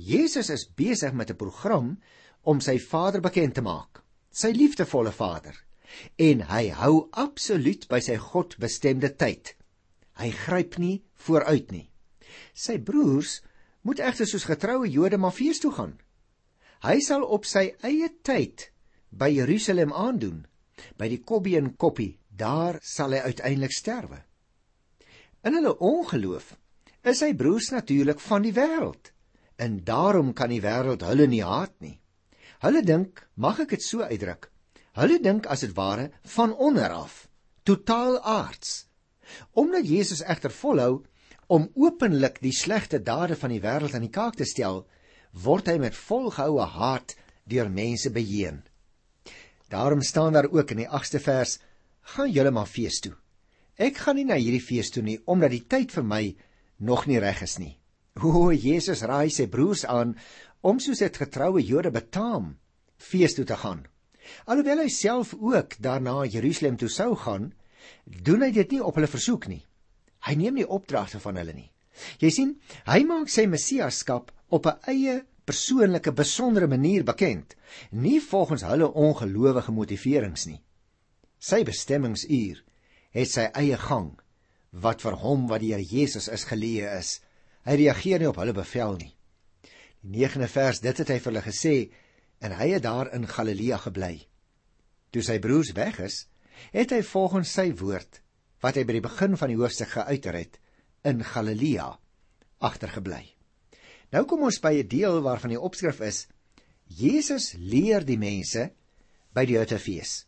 Jesus 0.00 0.48
is 0.48 0.64
besig 0.64 1.12
met 1.12 1.30
'n 1.30 1.36
program 1.36 1.98
om 2.48 2.60
sy 2.60 2.78
Vader 2.78 3.20
bekend 3.20 3.54
te 3.54 3.60
maak, 3.60 4.00
sy 4.32 4.48
liefdevolle 4.56 5.12
Vader 5.12 5.67
en 6.16 6.42
hy 6.50 6.68
hou 6.80 7.08
absoluut 7.12 7.86
by 7.90 8.00
sy 8.04 8.16
God 8.20 8.56
bestemde 8.60 9.10
tyd. 9.16 9.54
Hy 10.18 10.30
gryp 10.44 10.78
nie 10.82 11.02
vooruit 11.24 11.70
nie. 11.72 11.86
Sy 12.54 12.78
broers 12.78 13.38
moet 13.86 14.02
egter 14.04 14.28
soos 14.28 14.46
getroue 14.48 14.88
Jode 14.90 15.18
maar 15.18 15.34
fees 15.34 15.62
toe 15.62 15.72
gaan. 15.72 15.96
Hy 16.84 16.98
sal 17.02 17.24
op 17.24 17.46
sy 17.48 17.72
eie 17.86 18.10
tyd 18.22 18.68
by 19.10 19.30
Jerusalem 19.32 19.92
aandoen, 19.94 20.44
by 20.98 21.08
die 21.10 21.22
Kobbie 21.26 21.56
en 21.58 21.72
Koppie, 21.76 22.18
daar 22.28 22.78
sal 22.82 23.16
hy 23.16 23.22
uiteindelik 23.32 23.74
sterwe. 23.74 24.20
In 25.46 25.56
hulle 25.58 25.74
ongeloof 25.82 26.52
is 27.08 27.22
sy 27.22 27.32
broers 27.38 27.70
natuurlik 27.72 28.20
van 28.22 28.44
die 28.44 28.54
wêreld 28.54 29.12
en 29.58 29.80
daarom 29.86 30.34
kan 30.38 30.52
die 30.52 30.62
wêreld 30.62 31.02
hulle 31.02 31.26
nie 31.26 31.42
haat 31.42 31.74
nie. 31.82 31.96
Hulle 32.62 32.82
dink, 32.82 33.24
mag 33.34 33.58
ek 33.64 33.74
dit 33.74 33.82
so 33.82 34.06
uitdruk, 34.06 34.50
Hulle 34.98 35.20
dink 35.22 35.46
as 35.46 35.62
dit 35.62 35.74
ware 35.76 36.08
van 36.34 36.52
onder 36.58 36.90
af, 36.90 37.28
totaal 37.62 38.18
aards. 38.18 38.86
Omdat 39.54 39.86
Jesus 39.86 40.24
egter 40.24 40.50
volhou 40.50 41.04
om 41.46 41.68
openlik 41.78 42.40
die 42.42 42.52
slegte 42.52 42.98
dade 42.98 43.36
van 43.38 43.52
die 43.54 43.62
wêreld 43.62 43.94
aan 43.94 44.06
die 44.06 44.14
kaak 44.14 44.34
te 44.40 44.46
stel, 44.48 44.82
word 45.32 45.68
hy 45.70 45.76
met 45.78 45.94
volgehoue 45.96 46.66
haat 46.74 47.14
deur 47.48 47.70
mense 47.70 48.10
beheer. 48.10 48.58
Daarom 49.70 50.02
staan 50.02 50.32
daar 50.32 50.48
ook 50.50 50.72
in 50.74 50.82
die 50.82 50.88
8ste 50.88 51.20
vers: 51.20 51.58
"Gaan 52.00 52.32
julle 52.32 52.50
maar 52.50 52.66
fees 52.66 53.00
toe. 53.00 53.14
Ek 53.76 53.96
gaan 53.96 54.16
nie 54.16 54.24
na 54.24 54.34
hierdie 54.34 54.64
fees 54.64 54.90
toe 54.90 55.02
nie 55.02 55.20
omdat 55.26 55.50
die 55.50 55.66
tyd 55.68 55.92
vir 55.92 56.04
my 56.04 56.36
nog 56.78 57.06
nie 57.06 57.20
reg 57.20 57.42
is 57.42 57.58
nie." 57.58 57.78
O, 58.24 58.50
Jesus 58.50 59.02
raai 59.02 59.30
sy 59.30 59.46
broers 59.46 59.84
aan 59.84 60.16
om 60.60 60.80
soos 60.80 60.98
dit 60.98 61.16
getroue 61.16 61.62
Jode 61.62 61.90
betaam 61.90 62.56
fees 62.96 63.34
toe 63.34 63.44
te 63.44 63.56
gaan. 63.56 63.86
Alhoewel 64.46 64.84
hy 64.84 64.88
self 64.92 65.34
ook 65.38 65.78
daarna 65.82 66.24
Jerusalem 66.26 66.76
toe 66.76 66.88
sou 66.88 67.14
gaan, 67.16 67.52
doen 68.04 68.42
hy 68.42 68.50
dit 68.52 68.76
nie 68.76 68.84
op 68.84 68.98
hulle 68.98 69.10
versoek 69.10 69.48
nie. 69.48 69.62
Hy 70.26 70.34
neem 70.34 70.58
nie 70.60 70.66
opdragte 70.66 71.20
van 71.22 71.38
hulle 71.40 71.54
nie. 71.54 71.70
Jy 72.22 72.30
sien, 72.30 72.54
hy 72.86 73.02
maak 73.06 73.30
sy 73.32 73.46
messiaskap 73.50 74.32
op 74.54 74.66
'n 74.66 74.78
eie 74.92 75.24
persoonlike 75.48 76.12
besondere 76.12 76.66
manier 76.66 77.04
bekend, 77.04 77.54
nie 77.90 78.20
volgens 78.20 78.62
hulle 78.62 78.92
ongelowige 78.92 79.72
motiverings 79.72 80.46
nie. 80.46 80.60
Sy 81.38 81.62
bestemmingsuur 81.64 82.64
het 83.10 83.30
sy 83.30 83.46
eie 83.54 83.76
gang 83.76 84.10
wat 84.70 85.02
vir 85.02 85.16
hom 85.22 85.46
wat 85.48 85.60
die 85.60 85.72
Here 85.72 85.84
Jesus 85.84 86.28
is 86.28 86.44
geleë 86.44 86.98
is. 86.98 87.20
Hy 87.64 87.78
reageer 87.80 88.18
nie 88.20 88.28
op 88.28 88.36
hulle 88.36 88.52
bevel 88.52 88.96
nie. 88.96 89.12
Die 90.02 90.26
9de 90.26 90.48
vers 90.48 90.80
dit 90.80 90.98
het 90.98 91.08
hy 91.08 91.18
vir 91.18 91.32
hulle 91.32 91.44
gesê 91.46 91.74
en 92.40 92.54
hy 92.58 92.70
het 92.74 92.84
daar 92.84 93.10
in 93.14 93.26
Galilea 93.26 93.78
gebly. 93.82 94.28
Toe 95.10 95.22
sy 95.24 95.38
broers 95.42 95.72
weg 95.76 95.98
is, 96.04 96.26
het 96.74 96.92
hy 96.94 97.02
volgens 97.02 97.52
sy 97.54 97.70
woord 97.78 98.20
wat 98.62 98.76
hy 98.78 98.84
by 98.86 98.98
die 98.98 99.04
begin 99.04 99.36
van 99.38 99.52
die 99.52 99.58
hoofstuk 99.58 99.92
geuiter 99.94 100.34
het 100.34 100.58
in 101.06 101.22
Galilea 101.24 101.92
agtergebly. 102.58 103.22
Nou 104.10 104.24
kom 104.26 104.42
ons 104.48 104.60
by 104.60 104.72
'n 104.80 104.88
deel 104.88 105.20
waarvan 105.22 105.50
die 105.50 105.60
opskrif 105.60 106.00
is 106.00 106.26
Jesus 106.88 107.52
leer 107.58 108.04
die 108.04 108.18
mense 108.18 108.70
by 109.34 109.44
die 109.44 109.58
Huttefees. 109.58 110.24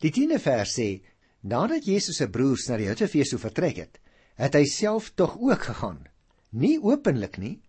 Die 0.00 0.10
10de 0.10 0.38
vers 0.40 0.72
sê: 0.72 1.02
Nadat 1.42 1.84
Jesus 1.84 2.16
se 2.16 2.28
broers 2.28 2.68
na 2.68 2.76
die 2.76 2.88
Huttefees 2.88 3.30
toe 3.30 3.38
vertrek 3.38 3.76
het, 3.76 4.00
het 4.36 4.54
hy 4.54 4.64
self 4.64 5.12
tog 5.14 5.36
ook 5.38 5.68
gegaan. 5.68 6.06
Nie 6.50 6.78
openlik 6.80 7.38
nie, 7.38 7.60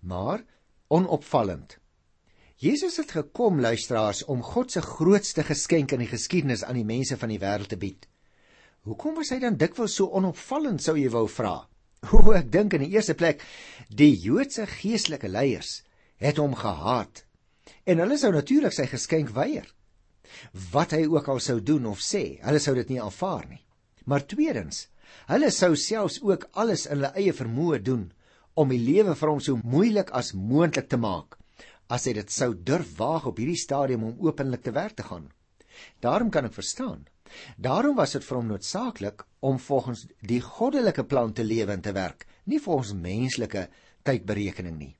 maar 0.00 0.44
onopvallend. 0.88 1.78
Jesus 2.58 2.96
het 2.98 3.12
gekom 3.14 3.60
luisteraars 3.60 4.24
om 4.24 4.40
God 4.42 4.72
se 4.74 4.80
grootste 4.82 5.44
geskenk 5.46 5.92
in 5.94 6.00
die 6.02 6.10
geskiedenis 6.10 6.64
aan 6.66 6.74
die 6.74 6.88
mense 6.88 7.14
van 7.14 7.30
die 7.30 7.38
wêreld 7.38 7.70
te 7.70 7.78
bied. 7.78 8.08
Hoekom 8.82 9.14
was 9.14 9.30
hy 9.30 9.38
dan 9.44 9.54
dikwels 9.60 9.94
so 9.94 10.10
onopvallend 10.18 10.82
sou 10.82 10.96
jy 10.98 11.06
wou 11.14 11.28
vra? 11.30 11.68
O, 12.10 12.32
ek 12.34 12.50
dink 12.50 12.74
in 12.74 12.82
die 12.82 12.90
eerste 12.96 13.14
plek 13.14 13.46
die 13.94 14.10
Joodse 14.10 14.66
geestelike 14.72 15.30
leiers 15.30 15.84
het 16.18 16.42
hom 16.42 16.58
gehaat 16.58 17.22
en 17.86 18.02
hulle 18.02 18.18
sou 18.18 18.34
natuurlik 18.34 18.74
sy 18.74 18.88
geskenk 18.90 19.30
weier. 19.38 19.70
Wat 20.74 20.98
hy 20.98 21.04
ook 21.06 21.30
al 21.30 21.38
sou 21.38 21.60
doen 21.62 21.86
of 21.94 22.02
sê, 22.02 22.40
hulle 22.42 22.58
sou 22.58 22.74
dit 22.74 22.90
nie 22.90 22.98
aanvaar 22.98 23.46
nie. 23.46 23.62
Maar 24.10 24.26
tweedens, 24.26 24.88
hulle 25.30 25.54
sou 25.54 25.76
selfs 25.78 26.18
ook 26.26 26.50
alles 26.58 26.88
in 26.90 26.98
hulle 26.98 27.14
eie 27.14 27.38
vermoë 27.38 27.84
doen 27.86 28.08
om 28.58 28.74
die 28.74 28.82
lewe 28.82 29.14
vir 29.14 29.36
hom 29.36 29.42
so 29.46 29.62
moeilik 29.62 30.10
as 30.10 30.34
moontlik 30.34 30.90
te 30.90 30.98
maak 30.98 31.38
as 31.88 32.06
hy 32.06 32.14
dit 32.18 32.30
sou 32.32 32.52
durf 32.54 32.96
waag 32.98 33.28
op 33.30 33.38
hierdie 33.40 33.58
stadium 33.58 34.04
om 34.10 34.26
openlik 34.28 34.62
te 34.64 34.74
werk 34.76 34.96
te 34.98 35.06
gaan. 35.08 35.30
Daarom 36.04 36.30
kan 36.30 36.48
ek 36.48 36.56
verstaan. 36.56 37.06
Daarom 37.56 37.96
was 37.96 38.14
dit 38.16 38.24
vir 38.24 38.38
hom 38.38 38.48
noodsaaklik 38.48 39.24
om 39.44 39.58
volgens 39.60 40.06
die 40.20 40.40
goddelike 40.44 41.04
plan 41.04 41.32
te 41.32 41.44
lewe 41.44 41.72
en 41.72 41.84
te 41.84 41.92
werk, 41.92 42.26
nie 42.44 42.60
volgens 42.60 42.94
menslike 42.96 43.68
tydberekening 44.08 44.78
nie. 44.78 44.94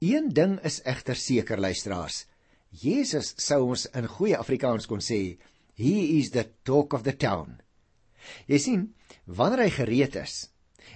Een 0.00 0.30
ding 0.32 0.56
is 0.64 0.80
egter 0.88 1.16
seker 1.16 1.60
luisteraars. 1.60 2.24
Jesus 2.70 3.34
sou 3.36 3.60
ons 3.68 3.86
in 3.98 4.08
goeie 4.08 4.38
Afrikaans 4.38 4.86
kon 4.88 5.02
sê, 5.04 5.36
he 5.76 5.94
is 6.18 6.30
the 6.32 6.46
talk 6.64 6.94
of 6.96 7.04
the 7.04 7.16
town. 7.16 7.58
Jy 8.48 8.58
sien, 8.58 8.86
wanneer 9.26 9.66
hy 9.66 9.70
gereed 9.74 10.16
is 10.20 10.46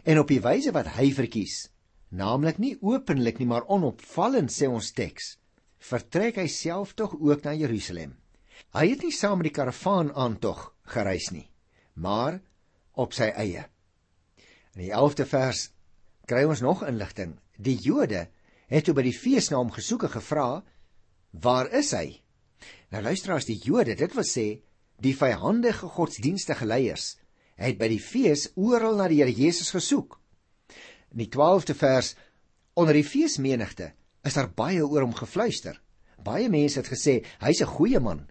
en 0.04 0.18
op 0.20 0.28
die 0.28 0.40
wyse 0.42 0.72
wat 0.74 0.88
hy 0.96 1.10
verkies, 1.14 1.68
naamlik 2.14 2.60
nie 2.62 2.76
openlik 2.80 3.40
nie 3.40 3.48
maar 3.50 3.66
onopvallend 3.66 4.52
sê 4.54 4.68
ons 4.70 4.92
teks 4.94 5.34
vertrek 5.84 6.38
hy 6.40 6.46
self 6.48 6.94
tog 6.96 7.12
ook 7.18 7.42
na 7.44 7.52
Jerusalem. 7.52 8.14
Hy 8.72 8.86
het 8.94 9.02
nie 9.04 9.12
saam 9.12 9.42
met 9.42 9.50
die 9.50 9.56
karavaan 9.56 10.12
aantog 10.14 10.70
gereis 10.94 11.30
nie 11.34 11.48
maar 11.94 12.40
op 12.98 13.14
sy 13.14 13.30
eie. 13.30 13.66
In 14.74 14.86
die 14.86 14.92
11de 14.94 15.26
vers 15.30 15.68
kry 16.26 16.42
ons 16.48 16.62
nog 16.64 16.82
inligting. 16.86 17.36
Die 17.58 17.76
Jode 17.78 18.26
het 18.70 18.86
toe 18.86 18.94
by 18.96 19.04
die 19.06 19.14
fees 19.14 19.50
na 19.50 19.60
hom 19.60 19.70
gesoek 19.74 20.08
en 20.08 20.14
gevra 20.16 20.48
waar 21.44 21.70
is 21.74 21.92
hy? 21.94 22.20
Nou 22.90 23.02
luister 23.02 23.34
as 23.34 23.46
die 23.46 23.60
Jode 23.62 23.94
dit 23.98 24.14
wil 24.14 24.26
sê 24.26 24.46
die 25.02 25.14
vyhandige 25.14 25.90
godsdienstige 25.90 26.66
leiers 26.66 27.14
het 27.58 27.78
by 27.78 27.88
die 27.90 28.02
fees 28.02 28.48
oral 28.58 28.98
na 28.98 29.06
die 29.10 29.20
Here 29.22 29.34
Jesus 29.34 29.70
gesoek 29.74 30.18
In 31.14 31.20
die 31.22 31.30
12de 31.30 31.76
vers 31.78 32.16
onder 32.74 32.96
die 32.96 33.06
feesmenigte 33.06 33.92
is 34.26 34.34
daar 34.34 34.48
baie 34.50 34.82
oor 34.82 35.04
hom 35.04 35.12
gefluister. 35.14 35.76
Baie 36.26 36.48
mense 36.50 36.80
het 36.80 36.90
gesê 36.90 37.20
hy's 37.38 37.60
'n 37.62 37.70
goeie 37.70 38.00
man, 38.00 38.26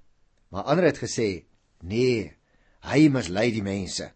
maar 0.52 0.68
ander 0.68 0.86
het 0.92 1.00
gesê 1.00 1.46
nee, 1.80 2.36
hy 2.82 3.08
mislei 3.08 3.52
die 3.52 3.64
mense. 3.64 4.12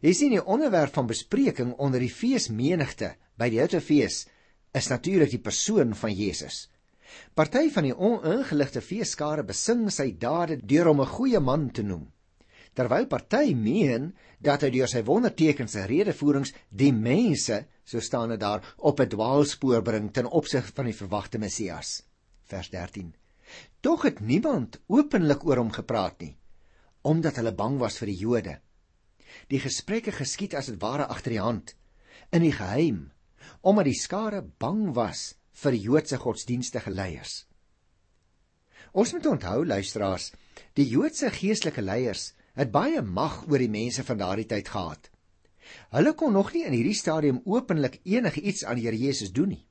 Jy 0.00 0.12
sien 0.12 0.30
die 0.30 0.44
onderwerp 0.44 0.92
van 0.92 1.06
bespreking 1.06 1.72
onder 1.78 2.00
die 2.00 2.12
feesmenigte 2.12 3.16
by 3.38 3.48
die 3.48 3.58
Houtefees 3.58 4.26
is 4.74 4.88
natuurlik 4.88 5.30
die 5.30 5.40
persoon 5.40 5.94
van 5.94 6.12
Jesus. 6.12 6.68
Party 7.34 7.70
van 7.70 7.84
die 7.84 7.96
oningeligte 7.96 8.80
feeskare 8.80 9.42
besing 9.42 9.88
sy 9.90 10.12
dade 10.12 10.60
deur 10.60 10.92
hom 10.92 11.00
'n 11.00 11.14
goeie 11.16 11.40
man 11.40 11.70
te 11.70 11.82
noem 11.82 12.12
terwyl 12.78 13.08
party 13.10 13.56
meen 13.58 14.12
dat 14.38 14.62
hy 14.62 14.70
deur 14.70 14.90
sy 14.90 15.02
wondertekens 15.06 15.74
en 15.80 15.88
redevoerings 15.90 16.52
die 16.70 16.92
mense, 16.94 17.64
so 17.82 17.98
staan 18.04 18.30
dit 18.34 18.40
daar, 18.40 18.62
op 18.78 19.00
'n 19.00 19.10
dwaalspoor 19.10 19.82
bring 19.82 20.12
ten 20.12 20.30
opsigte 20.30 20.72
van 20.76 20.86
die 20.86 20.94
verwagte 20.94 21.38
Messias. 21.38 22.02
Vers 22.44 22.70
13. 22.70 23.14
Tog 23.80 24.02
het 24.02 24.20
niemand 24.20 24.80
openlik 24.86 25.44
oor 25.44 25.56
hom 25.56 25.72
gepraat 25.72 26.20
nie, 26.20 26.36
omdat 27.02 27.36
hulle 27.36 27.54
bang 27.54 27.78
was 27.78 27.98
vir 27.98 28.06
die 28.06 28.20
Jode. 28.22 28.60
Die 29.48 29.60
gesprekke 29.60 30.12
geskied 30.12 30.54
as 30.54 30.66
dit 30.66 30.80
ware 30.80 31.06
agter 31.06 31.30
die 31.30 31.42
hand, 31.42 31.74
in 32.30 32.42
die 32.42 32.52
geheim, 32.52 33.10
omdat 33.60 33.84
die 33.84 33.98
skare 33.98 34.42
bang 34.58 34.94
was 34.94 35.34
vir 35.52 35.74
Joodse 35.74 36.18
godsdienstige 36.18 36.90
leiers. 36.90 37.46
Ons 38.92 39.12
moet 39.12 39.26
onthou 39.26 39.66
luisteraars, 39.66 40.32
die 40.74 40.88
Joodse 40.88 41.30
geestelike 41.30 41.82
leiers 41.82 42.34
het 42.58 42.72
baie 42.74 43.02
mag 43.02 43.44
oor 43.46 43.62
die 43.62 43.70
mense 43.70 44.04
van 44.04 44.18
daardie 44.18 44.48
tyd 44.50 44.68
gehad. 44.68 45.10
Hulle 45.94 46.14
kon 46.18 46.34
nog 46.34 46.52
nie 46.54 46.64
in 46.66 46.74
hierdie 46.74 46.96
stadium 46.96 47.40
openlik 47.46 48.00
enigiets 48.04 48.64
aan 48.64 48.80
die 48.80 48.88
Here 48.88 48.98
Jesus 48.98 49.32
doen 49.32 49.52
nie. 49.54 49.64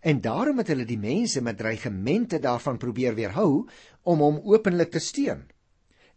En 0.00 0.20
daarom 0.20 0.58
het 0.60 0.68
hulle 0.72 0.84
die 0.88 1.00
mense 1.00 1.40
met 1.40 1.58
dreigemente 1.58 2.40
daarvan 2.42 2.80
probeer 2.80 3.14
weerhou 3.16 3.68
om 4.02 4.24
hom 4.24 4.40
openlik 4.44 4.90
te 4.92 5.00
steun. 5.00 5.46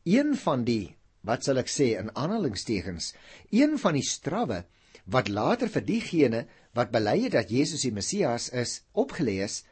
Een 0.04 0.36
van 0.38 0.66
die, 0.68 0.96
wat 1.22 1.46
sal 1.46 1.62
ek 1.62 1.72
sê 1.72 1.94
in 2.00 2.12
aanhalingstekens, 2.14 3.14
een 3.52 3.78
van 3.82 3.96
die 3.98 4.06
strawwe 4.06 4.66
wat 5.06 5.30
later 5.30 5.70
vir 5.70 5.86
diegene 5.86 6.42
wat 6.76 6.92
bely 6.92 7.20
het 7.28 7.36
dat 7.38 7.52
Jesus 7.54 7.86
die 7.86 7.94
Messias 7.94 8.50
is, 8.50 8.82
opgelees, 8.92 9.64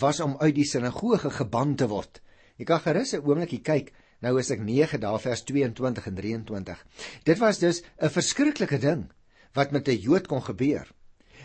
was 0.00 0.20
om 0.20 0.36
uit 0.40 0.54
die 0.56 0.66
sinagoge 0.68 1.30
geban 1.34 1.74
te 1.76 1.88
word. 1.90 2.20
Jy 2.56 2.64
kan 2.64 2.80
gerus 2.80 3.14
'n 3.14 3.24
oombliekie 3.26 3.62
kyk 3.62 3.92
Nou 4.26 4.34
is 4.42 4.50
ek 4.50 4.64
9 4.66 4.98
daar 5.00 5.20
vers 5.22 5.44
22 5.46 6.06
en 6.10 6.16
23. 6.18 6.80
Dit 7.28 7.38
was 7.38 7.60
dus 7.62 7.82
'n 8.02 8.10
verskriklike 8.10 8.78
ding 8.82 9.06
wat 9.54 9.70
met 9.70 9.88
'n 9.88 10.02
Jood 10.02 10.26
kon 10.26 10.42
gebeur. 10.42 10.90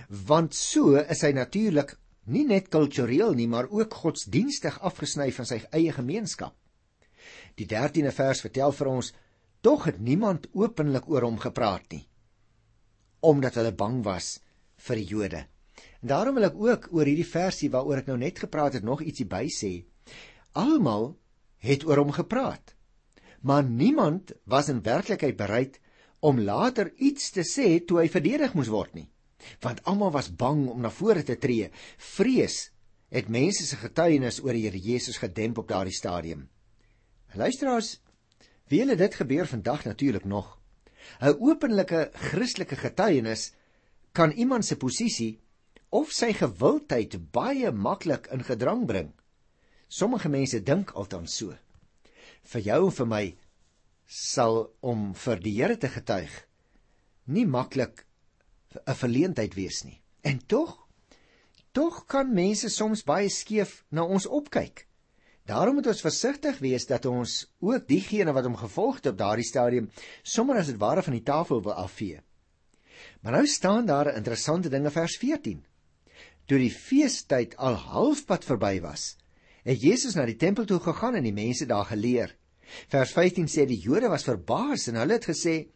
Want 0.10 0.56
so 0.56 0.96
is 0.96 1.22
hy 1.22 1.32
natuurlik 1.32 1.98
nie 2.26 2.46
net 2.46 2.68
kultureel 2.68 3.34
nie, 3.34 3.48
maar 3.48 3.70
ook 3.70 3.94
godsdienstig 3.94 4.80
afgesny 4.80 5.32
van 5.32 5.46
sy 5.46 5.62
eie 5.72 5.92
gemeenskap. 5.92 6.56
Die 7.56 7.66
13de 7.66 8.12
vers 8.12 8.42
vertel 8.42 8.72
vir 8.72 8.88
ons 8.88 9.14
tog 9.62 9.84
het 9.86 10.00
niemand 10.00 10.48
openlik 10.54 11.10
oor 11.10 11.22
hom 11.22 11.38
gepraat 11.38 11.92
nie 11.92 12.08
omdat 13.22 13.56
hulle 13.60 13.72
bang 13.72 14.04
was 14.04 14.40
vir 14.78 14.96
die 14.96 15.06
Jode. 15.06 15.46
En 16.02 16.08
daarom 16.08 16.36
wil 16.36 16.48
ek 16.48 16.56
ook 16.58 16.88
oor 16.92 17.06
hierdie 17.06 17.28
versie 17.28 17.70
waaroor 17.70 18.02
ek 18.02 18.08
nou 18.08 18.18
net 18.18 18.40
gepraat 18.40 18.74
het 18.74 18.84
nog 18.84 19.04
ietsie 19.06 19.28
by 19.30 19.46
sê. 19.46 19.86
Almal 20.58 21.21
het 21.62 21.86
oor 21.86 22.02
hom 22.02 22.12
gepraat. 22.16 22.76
Maar 23.42 23.64
niemand 23.64 24.34
was 24.44 24.70
in 24.70 24.82
werklikheid 24.86 25.38
bereid 25.38 25.80
om 26.20 26.40
later 26.40 26.92
iets 26.96 27.32
te 27.34 27.46
sê 27.46 27.80
toe 27.86 28.02
hy 28.02 28.10
verdedig 28.10 28.54
moes 28.58 28.70
word 28.70 28.94
nie. 28.98 29.08
Want 29.62 29.82
almal 29.90 30.14
was 30.14 30.30
bang 30.30 30.68
om 30.70 30.82
na 30.82 30.92
vore 30.94 31.24
te 31.26 31.38
tree. 31.38 31.72
Vrees 31.98 32.70
het 33.12 33.30
mense 33.30 33.66
se 33.66 33.76
getuienis 33.76 34.40
oor 34.44 34.56
die 34.56 34.68
Here 34.68 34.80
Jesus 34.80 35.18
gedemp 35.20 35.58
op 35.58 35.68
daardie 35.68 35.96
stadium. 35.96 36.48
Luisteraars, 37.34 37.98
wie 38.70 38.80
hulle 38.84 38.96
dit 38.96 39.16
gebeur 39.16 39.48
vandag 39.48 39.86
natuurlik 39.86 40.26
nog. 40.26 40.58
'n 41.20 41.36
Openlike 41.40 42.12
Christelike 42.14 42.76
getuienis 42.76 43.54
kan 44.12 44.32
iemand 44.32 44.66
se 44.66 44.78
posisie 44.78 45.40
of 45.90 46.12
sy 46.12 46.32
gewildheid 46.34 47.18
baie 47.32 47.72
maklik 47.72 48.28
in 48.32 48.44
gedrang 48.44 48.86
bring. 48.86 49.12
Sommige 49.92 50.30
mense 50.32 50.62
dink 50.64 50.94
altans 50.96 51.34
so. 51.36 51.52
Vir 52.48 52.62
jou 52.64 52.86
en 52.86 52.96
vir 52.96 53.10
my 53.14 53.26
sal 54.08 54.62
om 54.82 55.10
vir 55.14 55.44
die 55.44 55.58
Here 55.58 55.76
te 55.76 55.90
getuig 55.92 56.32
nie 57.28 57.46
maklik 57.46 58.06
'n 58.88 58.96
verleentheid 58.96 59.54
wees 59.56 59.84
nie. 59.84 60.02
En 60.24 60.40
tog 60.48 60.78
tog 61.74 62.06
kan 62.08 62.34
mense 62.34 62.70
soms 62.70 63.04
baie 63.04 63.30
skeef 63.30 63.84
na 63.92 64.04
ons 64.04 64.26
opkyk. 64.26 64.88
Daarom 65.46 65.76
moet 65.76 65.88
ons 65.88 66.02
versigtig 66.02 66.60
wees 66.60 66.86
dat 66.86 67.06
ons 67.06 67.48
ook 67.60 67.88
diegene 67.88 68.34
wat 68.34 68.44
hom 68.44 68.56
gevolg 68.56 68.96
het 68.96 69.08
op 69.12 69.18
daardie 69.18 69.48
stadium 69.48 69.90
sommer 70.24 70.58
as 70.58 70.68
dit 70.68 70.78
ware 70.78 71.04
van 71.04 71.14
die 71.14 71.24
tafel 71.24 71.62
wil 71.62 71.74
afvee. 71.74 72.22
Maar 73.22 73.32
nou 73.32 73.48
staan 73.48 73.86
daar 73.86 74.12
'n 74.12 74.18
interessante 74.18 74.70
ding 74.70 74.86
in 74.86 74.92
vers 74.92 75.18
14. 75.18 75.66
Toe 76.46 76.58
die 76.58 76.72
feestyd 76.72 77.58
al 77.58 77.74
halfpad 77.74 78.46
verby 78.46 78.82
was, 78.82 79.18
het 79.64 79.82
Jesus 79.82 80.16
na 80.16 80.26
die 80.26 80.38
tempel 80.40 80.66
toe 80.66 80.80
gegaan 80.80 81.16
en 81.20 81.26
die 81.28 81.36
mense 81.36 81.66
daar 81.70 81.86
geleer. 81.86 82.36
Vers 82.92 83.12
15 83.12 83.50
sê 83.52 83.66
die 83.68 83.80
Jode 83.80 84.10
was 84.10 84.26
verbaas 84.28 84.88
en 84.88 85.00
hulle 85.02 85.18
het 85.20 85.28
gesê: 85.28 85.68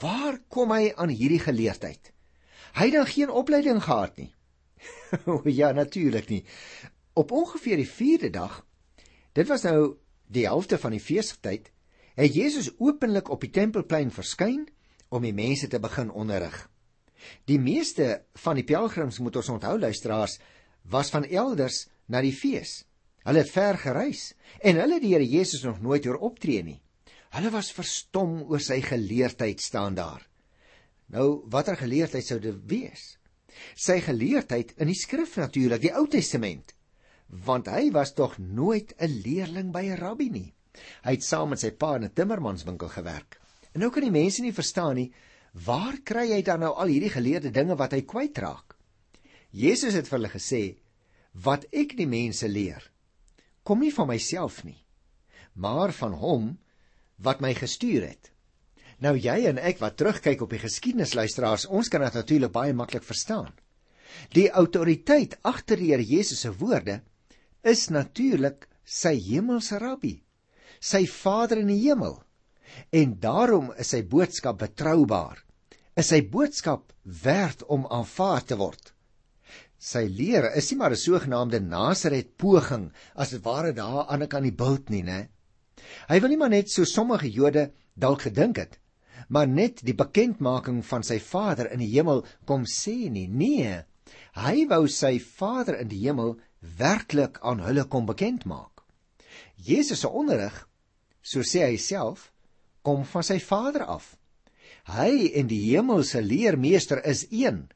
"Waar 0.00 0.38
kom 0.48 0.72
hy 0.72 0.92
aan 0.96 1.08
hierdie 1.08 1.42
geleerdheid? 1.42 2.12
Hy 2.74 2.84
het 2.84 2.94
dan 2.94 3.06
geen 3.06 3.30
opleiding 3.30 3.82
gehad 3.82 4.16
nie." 4.16 4.34
ja, 5.60 5.72
natuurlik 5.72 6.28
nie. 6.28 6.44
Op 7.12 7.32
ongeveer 7.32 7.76
die 7.76 7.90
4de 7.90 8.30
dag, 8.30 8.66
dit 9.32 9.46
was 9.48 9.62
nou 9.62 9.96
die 10.26 10.46
helfte 10.46 10.78
van 10.78 10.94
die 10.94 11.02
feestyd, 11.02 11.70
het 12.14 12.34
Jesus 12.34 12.70
openlik 12.78 13.28
op 13.30 13.40
die 13.40 13.50
tempelplein 13.50 14.10
verskyn 14.10 14.68
om 15.08 15.22
die 15.22 15.34
mense 15.34 15.68
te 15.68 15.80
begin 15.80 16.10
onderrig. 16.10 16.68
Die 17.44 17.58
meeste 17.58 18.24
van 18.44 18.58
die 18.58 18.64
pelgrims 18.64 19.18
moet 19.18 19.36
ons 19.36 19.48
onthou 19.48 19.78
luisteraars 19.78 20.38
was 20.82 21.10
van 21.10 21.24
elders 21.24 21.86
na 22.06 22.20
die 22.22 22.34
fees. 22.34 22.84
Hulle 23.28 23.42
het 23.44 23.50
ver 23.52 23.76
gereis 23.76 24.30
en 24.64 24.78
hulle 24.80 24.96
het 24.96 25.04
die 25.04 25.12
Here 25.12 25.26
Jesus 25.28 25.66
nog 25.66 25.82
nooit 25.84 26.06
hoor 26.08 26.16
optree 26.30 26.62
nie. 26.64 26.78
Hulle 27.36 27.50
was 27.52 27.74
verstom 27.76 28.38
oor 28.48 28.62
sy 28.64 28.80
geleerdheid 28.80 29.60
staan 29.60 29.98
daar. 29.98 30.22
Nou 31.12 31.44
watter 31.52 31.76
geleerdheid 31.76 32.24
sou 32.24 32.38
dit 32.40 32.56
wees? 32.70 33.18
Sy 33.76 33.98
geleerdheid 34.04 34.72
in 34.80 34.88
die 34.88 34.96
skrif 34.96 35.36
natuurlik, 35.36 35.82
die 35.84 35.92
Ou 35.92 36.06
Testament. 36.08 36.72
Want 37.28 37.68
hy 37.68 37.90
was 37.92 38.14
tog 38.16 38.38
nooit 38.38 38.94
'n 38.96 39.20
leerling 39.24 39.72
by 39.72 39.84
'n 39.84 40.00
rabbi 40.00 40.30
nie. 40.30 40.54
Hy 41.04 41.12
het 41.12 41.24
saam 41.24 41.50
met 41.50 41.60
sy 41.60 41.70
pa 41.70 41.96
in 41.96 42.04
'n 42.04 42.14
timmermanswinkel 42.14 42.88
gewerk. 42.88 43.40
En 43.74 43.80
nou 43.80 43.90
kan 43.90 44.02
die 44.02 44.10
mense 44.10 44.42
nie 44.42 44.52
verstaan 44.52 44.96
nie, 44.96 45.12
waar 45.52 45.98
kry 46.02 46.32
hy 46.32 46.42
dan 46.42 46.60
nou 46.60 46.72
al 46.74 46.86
hierdie 46.86 47.12
geleerde 47.12 47.50
dinge 47.50 47.76
wat 47.76 47.92
hy 47.92 48.02
kwytraak? 48.02 48.76
Jesus 49.50 49.94
het 49.94 50.08
vir 50.08 50.18
hulle 50.18 50.32
gesê, 50.32 50.78
wat 51.32 51.66
ek 51.72 51.96
die 51.96 52.06
mense 52.06 52.48
leer, 52.48 52.90
kom 53.68 53.84
nie 53.84 53.92
van 53.92 54.08
myself 54.08 54.62
nie, 54.64 54.78
maar 55.52 55.92
van 55.92 56.16
hom 56.16 56.50
wat 57.20 57.42
my 57.44 57.52
gestuur 57.54 58.06
het. 58.08 58.30
Nou 59.04 59.14
jy 59.14 59.44
en 59.50 59.60
ek 59.60 59.82
wat 59.82 59.98
terugkyk 60.00 60.40
op 60.42 60.54
die 60.54 60.62
geskiedenis 60.62 61.12
luisteraars, 61.14 61.68
ons 61.68 61.90
kan 61.92 62.02
dit 62.02 62.16
natuurlik 62.16 62.54
baie 62.54 62.74
maklik 62.74 63.04
verstaan. 63.06 63.52
Die 64.34 64.48
autoriteit 64.50 65.36
agter 65.46 65.78
die 65.78 65.92
Here 65.92 66.02
Jesus 66.02 66.40
se 66.46 66.50
woorde 66.50 67.02
is 67.62 67.90
natuurlik 67.92 68.66
sy 68.88 69.14
hemelse 69.28 69.78
rabbi 69.78 70.16
sy 70.80 71.06
Vader 71.10 71.60
in 71.62 71.70
die 71.72 71.80
hemel. 71.82 72.18
En 72.94 73.16
daarom 73.20 73.72
is 73.78 73.92
sy 73.94 74.02
boodskap 74.06 74.60
betroubaar. 74.62 75.42
Is 75.98 76.12
sy 76.12 76.22
boodskap 76.22 76.92
werd 77.02 77.64
om 77.66 77.86
aanvaar 77.90 78.44
te 78.46 78.58
word. 78.58 78.92
Sy 79.78 80.08
leer 80.10 80.48
is 80.58 80.70
nie 80.70 80.78
maar 80.78 80.90
'n 80.90 80.98
sogenaamde 80.98 81.60
Nasaret 81.60 82.36
poging 82.36 82.90
as 83.14 83.30
dit 83.30 83.42
ware 83.44 83.72
daar 83.72 84.06
aan 84.10 84.22
'n 84.22 84.28
kan 84.28 84.42
die 84.42 84.52
bult 84.52 84.90
nie, 84.90 85.02
né? 85.02 85.28
Hy 86.08 86.20
wil 86.20 86.28
nie 86.28 86.36
maar 86.36 86.50
net 86.50 86.70
so 86.70 86.84
sommige 86.84 87.30
Jode 87.30 87.70
dalk 87.94 88.22
gedink 88.22 88.56
het, 88.56 88.78
maar 89.28 89.46
net 89.46 89.84
die 89.84 89.94
bekendmaking 89.94 90.84
van 90.84 91.02
sy 91.02 91.18
Vader 91.18 91.70
in 91.70 91.78
die 91.78 91.92
hemel 91.92 92.24
kom 92.44 92.64
sê 92.64 93.10
nie. 93.10 93.28
Nee, 93.28 93.84
hy 94.34 94.66
wou 94.66 94.88
sy 94.88 95.18
Vader 95.20 95.78
in 95.78 95.88
die 95.88 96.02
hemel 96.06 96.38
werklik 96.60 97.38
aan 97.42 97.60
hulle 97.60 97.84
kom 97.84 98.06
bekend 98.06 98.44
maak. 98.44 98.82
Jesus 99.54 100.00
se 100.00 100.08
onderrig 100.08 100.66
so 101.22 101.40
sê 101.40 101.66
hy 101.66 101.76
self, 101.76 102.32
kom 102.82 103.04
van 103.04 103.22
sy 103.22 103.38
Vader 103.38 103.84
af. 103.86 104.16
Hy 104.88 105.30
en 105.36 105.46
die 105.46 105.60
hemelse 105.70 106.22
leermeester 106.22 107.02
is 107.04 107.26
een. 107.30 107.68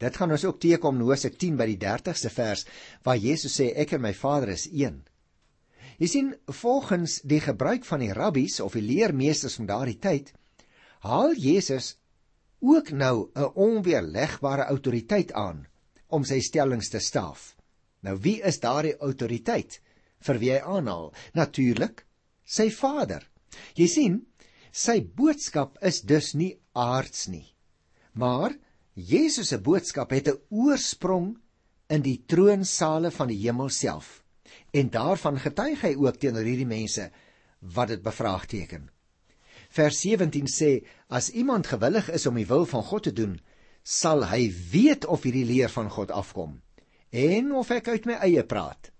Dit 0.00 0.16
gaan 0.16 0.32
ons 0.32 0.44
ook 0.48 0.60
teekom 0.60 0.96
in 0.96 1.04
Hosea 1.04 1.30
10 1.36 1.58
by 1.60 1.66
die 1.68 1.80
30ste 1.80 2.32
vers 2.32 2.64
waar 3.04 3.20
Jesus 3.20 3.58
sê 3.60 3.70
ek 3.76 3.92
en 3.96 4.04
my 4.06 4.14
Vader 4.16 4.54
is 4.54 4.66
een. 4.72 5.02
Jy 6.00 6.08
sien, 6.08 6.28
volgens 6.62 7.18
die 7.28 7.42
gebruik 7.44 7.84
van 7.84 8.00
die 8.00 8.14
rabbies 8.16 8.60
of 8.64 8.78
die 8.78 8.86
leermeesters 8.86 9.58
van 9.60 9.68
daardie 9.68 9.98
tyd, 10.00 10.30
haal 11.04 11.34
Jesus 11.36 11.98
ook 12.60 12.90
nou 12.96 13.28
'n 13.34 13.52
onweerlegbare 13.54 14.64
autoriteit 14.72 15.32
aan 15.32 15.66
om 16.08 16.24
sy 16.24 16.40
stellings 16.40 16.88
te 16.88 16.98
staaf. 16.98 17.56
Nou 18.00 18.16
wie 18.16 18.40
is 18.42 18.60
daardie 18.60 18.96
autoriteit 18.96 19.80
vir 20.20 20.38
wie 20.38 20.52
hy 20.52 20.60
aanhaal? 20.60 21.12
Natuurlik 21.34 22.06
sy 22.44 22.70
Vader. 22.70 23.28
Jy 23.74 23.86
sien, 23.86 24.26
sy 24.72 25.00
boodskap 25.00 25.78
is 25.82 26.00
dus 26.00 26.34
nie 26.34 26.58
aards 26.72 27.26
nie. 27.28 27.54
Maar 28.12 28.56
Jesus 28.94 29.48
se 29.48 29.58
boodskap 29.58 30.10
het 30.10 30.28
'n 30.28 30.40
oorsprong 30.48 31.38
in 31.88 32.02
die 32.02 32.22
troonsale 32.26 33.10
van 33.10 33.28
die 33.28 33.38
hemel 33.38 33.68
self. 33.68 34.22
En 34.72 34.90
daarvan 34.90 35.38
getuig 35.38 35.80
hy 35.80 35.94
ook 35.94 36.16
teenoor 36.16 36.42
hierdie 36.42 36.66
mense 36.66 37.10
wat 37.58 37.88
dit 37.88 38.02
bevraagteken. 38.02 38.90
Vers 39.68 40.00
17 40.00 40.46
sê: 40.46 40.84
As 41.08 41.30
iemand 41.30 41.66
gewillig 41.66 42.10
is 42.10 42.26
om 42.26 42.34
die 42.34 42.46
wil 42.46 42.66
van 42.66 42.82
God 42.82 43.02
te 43.02 43.12
doen, 43.12 43.40
sal 43.82 44.26
hy 44.26 44.52
weet 44.70 45.06
of 45.06 45.22
hierdie 45.22 45.44
leer 45.44 45.68
van 45.68 45.90
God 45.90 46.10
afkom 46.10 46.60
en 47.10 47.52
of 47.52 47.70
ek 47.70 47.88
uit 47.88 48.04
my 48.06 48.12
eie 48.12 48.44
praat. 48.44 48.92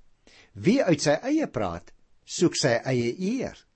Wie 0.52 0.82
uit 0.82 1.00
sy 1.00 1.18
eie 1.22 1.46
praat, 1.46 1.92
soek 2.24 2.56
sy 2.56 2.80
eie 2.84 3.14
eer. 3.18 3.66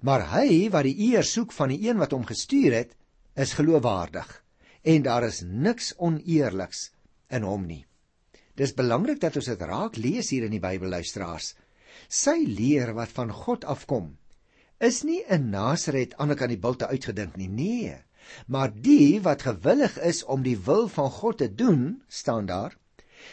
Maar 0.00 0.26
hy 0.30 0.70
wat 0.70 0.82
die 0.84 1.12
eer 1.12 1.22
soek 1.22 1.52
van 1.52 1.68
die 1.68 1.88
een 1.88 1.98
wat 1.98 2.10
hom 2.10 2.24
gestuur 2.24 2.72
het, 2.72 2.96
is 3.34 3.52
geloofwaardig 3.52 4.43
en 4.84 5.02
daar 5.02 5.24
is 5.26 5.42
niks 5.42 5.92
oneerliks 5.96 6.90
in 7.32 7.46
hom 7.48 7.64
nie. 7.66 7.84
Dis 8.54 8.74
belangrik 8.76 9.20
dat 9.22 9.36
ons 9.40 9.48
dit 9.50 9.62
raak 9.66 9.96
lees 9.98 10.30
hier 10.30 10.46
in 10.46 10.54
die 10.54 10.62
Bybel 10.62 10.92
luisteraars. 10.92 11.54
Sy 12.08 12.36
leer 12.46 12.92
wat 12.94 13.14
van 13.16 13.32
God 13.32 13.64
afkom, 13.64 14.12
is 14.78 15.02
nie 15.06 15.22
in 15.32 15.50
Nasaret 15.50 16.14
aan 16.18 16.30
die 16.30 16.38
kant 16.38 16.52
die 16.52 16.60
bulte 16.60 16.90
uitgedink 16.90 17.38
nie. 17.40 17.48
Nee, 17.48 17.96
maar 18.46 18.72
die 18.72 19.20
wat 19.24 19.46
gewillig 19.48 19.96
is 19.98 20.22
om 20.24 20.44
die 20.44 20.56
wil 20.66 20.88
van 20.88 21.10
God 21.10 21.38
te 21.42 21.48
doen, 21.48 22.02
staan 22.08 22.46
daar, 22.46 22.76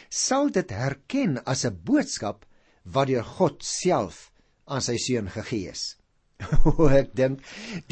sal 0.08 0.50
dit 0.50 0.70
herken 0.70 1.40
as 1.44 1.64
'n 1.64 1.80
boodskap 1.84 2.46
wat 2.84 3.08
deur 3.08 3.24
God 3.24 3.64
self 3.64 4.32
aan 4.64 4.80
sy 4.80 4.96
seun 4.96 5.28
gegee 5.30 5.70
is. 5.70 5.96
O 6.72 6.88
ek 6.90 7.12
dink 7.18 7.42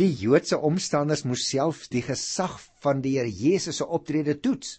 die 0.01 0.11
Joodse 0.23 0.59
omstanders 0.71 1.25
moes 1.29 1.47
self 1.49 1.87
die 1.93 2.05
gesag 2.05 2.59
van 2.85 3.03
die 3.05 3.17
Here 3.19 3.31
Jesus 3.31 3.81
se 3.81 3.87
optrede 3.87 4.39
toets 4.41 4.79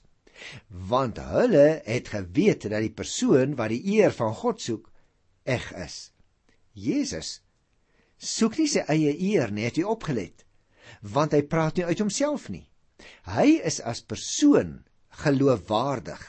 want 0.70 1.20
hulle 1.22 1.82
het 1.86 2.08
geweet 2.14 2.66
dat 2.70 2.82
die 2.82 2.94
persoon 2.94 3.56
wat 3.60 3.70
die 3.74 3.84
eer 3.98 4.14
van 4.16 4.34
God 4.34 4.62
soek 4.62 4.88
eg 5.44 5.68
is. 5.78 6.12
Jesus 6.74 7.42
soek 8.18 8.58
nie 8.58 8.70
sy 8.70 8.84
eie 8.90 9.14
eer 9.14 9.52
nie, 9.52 9.66
het 9.66 9.80
jy 9.80 9.86
opgelet? 9.88 10.46
Want 11.02 11.34
hy 11.34 11.42
praat 11.50 11.78
nie 11.78 11.88
uit 11.88 12.02
homself 12.04 12.50
nie. 12.54 12.68
Hy 13.26 13.58
is 13.66 13.80
as 13.82 14.04
persoon 14.06 14.82
geloofwaardig 15.24 16.22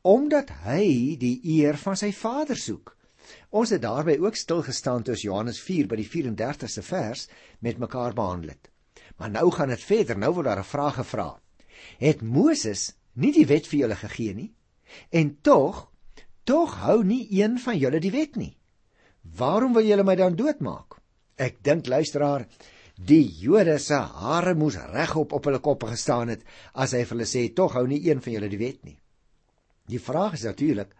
omdat 0.00 0.48
hy 0.64 1.16
die 1.20 1.36
eer 1.60 1.76
van 1.76 1.98
sy 2.00 2.08
Vader 2.16 2.56
soek. 2.56 2.94
Ons 3.50 3.72
het 3.74 3.82
daarby 3.82 4.14
ook 4.22 4.36
stil 4.38 4.62
gestaan 4.62 5.02
toe 5.02 5.16
Johannes 5.18 5.58
4 5.60 5.88
by 5.90 5.96
die 5.98 6.08
34ste 6.10 6.84
vers 6.86 7.26
met 7.58 7.80
mekaar 7.82 8.14
behandel 8.14 8.54
het. 8.54 8.70
Maar 9.18 9.30
nou 9.30 9.50
gaan 9.52 9.68
dit 9.74 9.82
verder. 9.82 10.18
Nou 10.18 10.32
word 10.34 10.46
daar 10.46 10.58
'n 10.58 10.64
vraag 10.64 10.94
gevra. 10.94 11.40
Het 11.98 12.22
Moses 12.22 12.94
nie 13.12 13.32
die 13.32 13.46
wet 13.46 13.66
vir 13.66 13.78
julle 13.78 13.96
gegee 13.96 14.34
nie? 14.34 14.54
En 15.10 15.40
tog, 15.40 15.90
tog 16.44 16.74
hou 16.74 17.04
nie 17.04 17.26
een 17.42 17.58
van 17.58 17.78
julle 17.78 18.00
die 18.00 18.10
wet 18.10 18.36
nie. 18.36 18.56
Waarom 19.22 19.72
wil 19.72 19.86
julle 19.86 20.04
my 20.04 20.14
dan 20.14 20.36
doodmaak? 20.36 21.00
Ek 21.36 21.62
dink 21.62 21.86
luisteraar, 21.86 22.46
die 22.96 23.24
Jode 23.40 23.78
se 23.78 23.94
hare 23.94 24.54
moes 24.54 24.76
regop 24.76 25.32
op 25.32 25.44
hulle 25.44 25.58
koppe 25.58 25.86
gestaan 25.86 26.28
het 26.28 26.42
as 26.74 26.92
hy 26.92 27.04
vir 27.04 27.16
hulle 27.16 27.28
sê 27.28 27.54
tog 27.54 27.72
hou 27.72 27.86
nie 27.86 28.02
een 28.08 28.20
van 28.20 28.32
julle 28.32 28.48
die 28.48 28.58
wet 28.58 28.84
nie. 28.84 28.98
Die 29.86 30.00
vraag 30.00 30.32
is 30.32 30.42
natuurlik, 30.42 30.94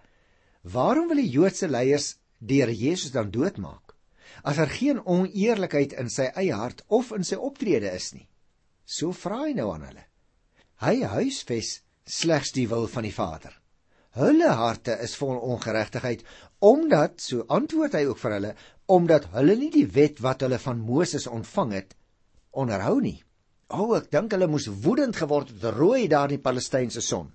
waarom 0.62 1.08
wil 1.08 1.16
die 1.16 1.30
Joodse 1.30 1.68
leiers 1.68 2.16
Here 2.40 2.74
Jesus 2.74 3.12
dan 3.12 3.30
doodmaak 3.30 3.90
as 4.42 4.56
daar 4.56 4.66
er 4.66 4.72
geen 4.72 5.00
oneerlikheid 5.04 5.92
in 6.00 6.08
sy 6.10 6.30
eie 6.38 6.56
hart 6.56 6.82
of 6.88 7.12
in 7.12 7.24
sy 7.26 7.36
optrede 7.36 7.90
is 7.92 8.12
nie. 8.14 8.26
So 8.86 9.12
vra 9.12 9.44
hy 9.44 9.54
nou 9.56 9.70
aan 9.74 9.84
hulle. 9.88 10.04
Hy 10.80 11.02
huisves 11.14 11.80
slegs 12.06 12.54
die 12.56 12.66
wil 12.70 12.86
van 12.88 13.04
die 13.04 13.14
Vader. 13.14 13.52
Hulle 14.16 14.50
harte 14.58 14.96
is 15.04 15.14
vol 15.18 15.36
ongeregtigheid 15.38 16.24
omdat 16.66 17.20
so 17.22 17.44
antwoord 17.48 17.94
hy 17.94 18.04
ook 18.08 18.18
vir 18.18 18.36
hulle 18.38 18.54
omdat 18.90 19.28
hulle 19.36 19.54
nie 19.56 19.70
die 19.70 19.86
wet 19.86 20.18
wat 20.24 20.42
hulle 20.42 20.58
van 20.58 20.80
Moses 20.82 21.28
ontvang 21.30 21.76
het 21.76 21.94
onderhou 22.50 22.98
nie. 23.00 23.20
O, 23.70 23.94
ek 23.94 24.08
dink 24.10 24.32
hulle 24.34 24.48
moes 24.50 24.66
woedend 24.82 25.14
geword 25.14 25.52
het 25.52 25.76
rooi 25.76 26.08
daar 26.10 26.26
in 26.26 26.40
die 26.40 26.42
Palestynse 26.42 27.04
son. 27.04 27.28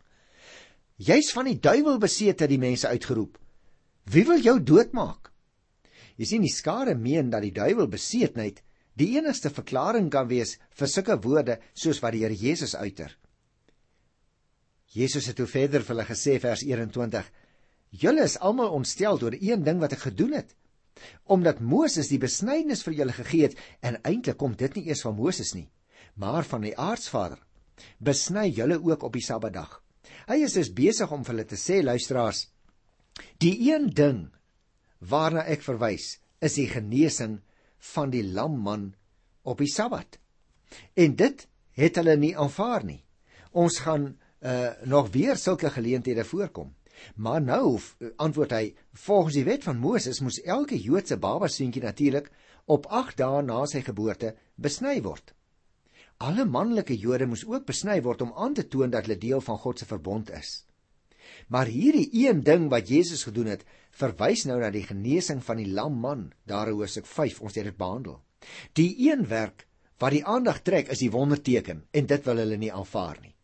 Jy's 0.99 1.31
van 1.35 1.47
die 1.47 1.59
duiwel 1.59 1.95
besete 1.99 2.47
die 2.51 2.59
mense 2.59 2.91
uitgeroep. 2.91 3.37
Wie 4.05 4.25
wil 4.25 4.41
jou 4.41 4.59
doodmaak? 4.61 5.31
Jy 6.15 6.25
sien 6.29 6.43
die 6.45 6.53
skare 6.53 6.93
meen 6.95 7.31
dat 7.33 7.43
die 7.43 7.53
duiwel 7.55 7.89
beseetheid 7.91 8.61
die 8.95 9.15
enigste 9.17 9.49
verklaring 9.51 10.11
kan 10.13 10.29
wees 10.29 10.55
vir 10.77 10.91
sulke 10.91 11.17
woorde 11.23 11.57
soos 11.73 11.99
wat 12.03 12.13
die 12.15 12.21
Here 12.23 12.37
Jesus 12.37 12.75
uiter. 12.75 13.17
Jesus 14.95 15.25
het 15.27 15.35
toe 15.35 15.49
verder 15.49 15.83
vir 15.83 15.95
hulle 15.95 16.07
gesê 16.07 16.37
vers 16.39 16.63
21: 16.63 17.25
Julle 17.91 18.23
is 18.23 18.37
almal 18.37 18.71
ontstel 18.77 19.19
oor 19.19 19.35
een 19.35 19.65
ding 19.65 19.81
wat 19.81 19.97
ek 19.97 20.05
gedoen 20.07 20.37
het. 20.37 20.53
Omdat 21.25 21.59
Moses 21.59 22.07
die 22.07 22.21
besnydenis 22.21 22.85
vir 22.85 22.95
julle 23.01 23.15
gegee 23.17 23.49
het 23.49 23.57
en 23.81 23.99
eintlik 24.07 24.37
kom 24.39 24.55
dit 24.55 24.77
nie 24.77 24.85
eers 24.87 25.03
van 25.03 25.17
Moses 25.17 25.51
nie, 25.57 25.67
maar 26.15 26.47
van 26.47 26.63
die 26.63 26.77
aardsvader. 26.77 27.41
Besny 27.99 28.47
julle 28.53 28.79
ook 28.79 29.03
op 29.03 29.17
die 29.17 29.25
Sabbatdag. 29.25 29.81
Hy 30.29 30.43
is 30.45 30.55
dus 30.55 30.71
besig 30.71 31.11
om 31.11 31.25
vir 31.25 31.33
hulle 31.33 31.47
te 31.49 31.59
sê 31.59 31.81
luisteraars, 31.83 32.45
Die 33.43 33.55
een 33.71 33.89
ding 33.93 34.21
waarna 34.99 35.45
ek 35.45 35.63
verwys, 35.65 36.17
is 36.39 36.57
die 36.59 36.67
genesing 36.69 37.39
van 37.93 38.11
die 38.13 38.23
lamman 38.23 38.93
op 39.43 39.61
die 39.61 39.69
Sabbat. 39.71 40.17
En 40.93 41.15
dit 41.15 41.45
het 41.77 41.99
hulle 41.99 42.15
nie 42.17 42.33
aanvaar 42.37 42.85
nie. 42.85 43.03
Ons 43.51 43.79
gaan 43.85 44.15
uh 44.45 44.71
nog 44.85 45.09
weer 45.11 45.37
sulke 45.37 45.69
geleenthede 45.69 46.25
voorkom. 46.25 46.73
Maar 47.15 47.41
nou 47.41 47.79
antwoord 48.15 48.51
hy, 48.51 48.75
volgens 48.93 49.33
die 49.33 49.45
wet 49.47 49.63
van 49.63 49.79
Moses 49.79 50.21
moes 50.21 50.41
elke 50.41 50.77
Joodse 50.79 51.17
baba 51.17 51.47
seentjie 51.47 51.83
natuurlik 51.83 52.29
op 52.65 52.85
8 52.85 53.17
dae 53.17 53.41
na 53.41 53.63
sy 53.65 53.81
geboorte 53.85 54.35
besny 54.55 55.01
word. 55.01 55.33
Alle 56.17 56.45
manlike 56.45 56.95
Jode 56.95 57.27
moes 57.27 57.45
ook 57.45 57.65
besny 57.67 57.99
word 58.01 58.21
om 58.21 58.33
aan 58.35 58.53
te 58.53 58.67
toon 58.67 58.93
dat 58.93 59.07
hulle 59.07 59.19
deel 59.19 59.41
van 59.41 59.57
God 59.59 59.79
se 59.79 59.85
verbond 59.89 60.31
is. 60.31 60.63
Maar 61.47 61.65
hierdie 61.65 62.09
een 62.11 62.43
ding 62.43 62.69
wat 62.69 62.89
Jesus 62.89 63.23
gedoen 63.23 63.47
het, 63.53 63.65
verwys 63.95 64.45
nou 64.45 64.59
na 64.59 64.71
die 64.71 64.83
genesing 64.83 65.43
van 65.43 65.57
die 65.57 65.71
lam 65.71 65.99
man, 65.99 66.33
daar 66.43 66.67
in 66.67 66.79
Hoofstuk 66.79 67.05
5, 67.05 67.41
ons 67.41 67.55
het 67.55 67.63
dit 67.69 67.77
behandel. 67.77 68.19
Die 68.73 68.91
een 69.09 69.27
werk 69.27 69.67
wat 69.97 70.11
die 70.11 70.25
aandag 70.25 70.61
trek 70.61 70.91
is 70.91 70.99
die 70.99 71.11
wonderteken 71.11 71.85
en 71.95 72.09
dit 72.09 72.25
wil 72.27 72.41
hulle 72.43 72.57
nie 72.59 72.73
aanvaar 72.73 73.17
nie. 73.21 73.35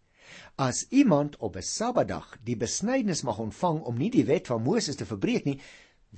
As 0.59 0.85
iemand 0.89 1.37
op 1.37 1.55
'n 1.55 1.63
Sabbatdag 1.63 2.37
die 2.43 2.57
besnydenis 2.57 3.23
mag 3.23 3.39
ontvang 3.39 3.81
om 3.81 3.97
nie 3.97 4.09
die 4.11 4.25
wet 4.25 4.47
van 4.47 4.63
Moses 4.63 4.95
te 4.95 5.05
verbreek 5.05 5.45
nie, 5.45 5.59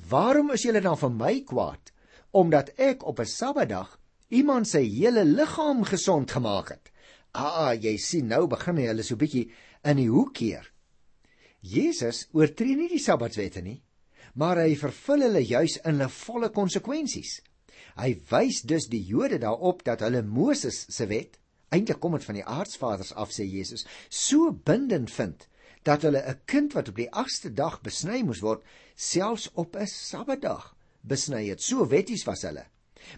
waarom 0.09 0.51
is 0.51 0.63
julle 0.63 0.81
dan 0.81 0.97
vir 0.97 1.09
my 1.09 1.41
kwaad 1.41 1.91
omdat 2.31 2.69
ek 2.77 3.05
op 3.05 3.19
'n 3.19 3.25
Sabbatdag 3.25 3.99
iemand 4.29 4.67
sy 4.67 4.81
hele 4.81 5.23
liggaam 5.23 5.83
gesond 5.83 6.31
gemaak 6.31 6.69
het? 6.69 6.91
Ah, 7.31 7.73
jy 7.73 7.97
sien 7.97 8.27
nou 8.27 8.47
begin 8.47 8.77
hy 8.77 8.87
hulle 8.87 9.03
so 9.03 9.15
bietjie 9.15 9.51
in 9.83 9.97
die 9.97 10.09
hoek 10.09 10.33
keer. 10.33 10.72
Jesus 11.63 12.27
oortree 12.35 12.75
nie 12.75 12.89
die 12.91 12.99
Sabbatswette 12.99 13.61
nie, 13.63 13.79
maar 14.35 14.59
hy 14.59 14.75
vervul 14.75 15.23
hulle 15.23 15.43
juis 15.47 15.77
in 15.83 15.95
hulle 15.95 16.09
volle 16.11 16.49
konsekwensies. 16.51 17.37
Hy 17.95 18.17
wys 18.29 18.63
dus 18.67 18.89
die 18.91 19.03
Jode 19.07 19.39
daarop 19.39 19.83
dat 19.87 20.03
hulle 20.03 20.23
Moses 20.27 20.83
se 20.91 21.07
wet 21.07 21.39
eintlik 21.73 22.01
kom 22.03 22.17
dit 22.17 22.27
van 22.27 22.37
die 22.37 22.45
aardsvaders 22.45 23.13
af 23.17 23.31
sê 23.33 23.45
Jesus, 23.47 23.85
so 24.09 24.51
bindend 24.51 25.09
vind 25.13 25.47
dat 25.87 26.03
hulle 26.05 26.21
'n 26.21 26.39
kind 26.45 26.73
wat 26.73 26.89
op 26.89 26.95
die 26.95 27.09
8ste 27.11 27.49
dag 27.53 27.81
besny 27.81 28.21
moes 28.23 28.41
word, 28.41 28.61
selfs 28.95 29.49
op 29.53 29.75
'n 29.75 29.87
Sabbatdag 29.87 30.75
besny 31.01 31.49
het. 31.49 31.61
So 31.61 31.87
wetties 31.87 32.25
was 32.25 32.41
hulle. 32.41 32.65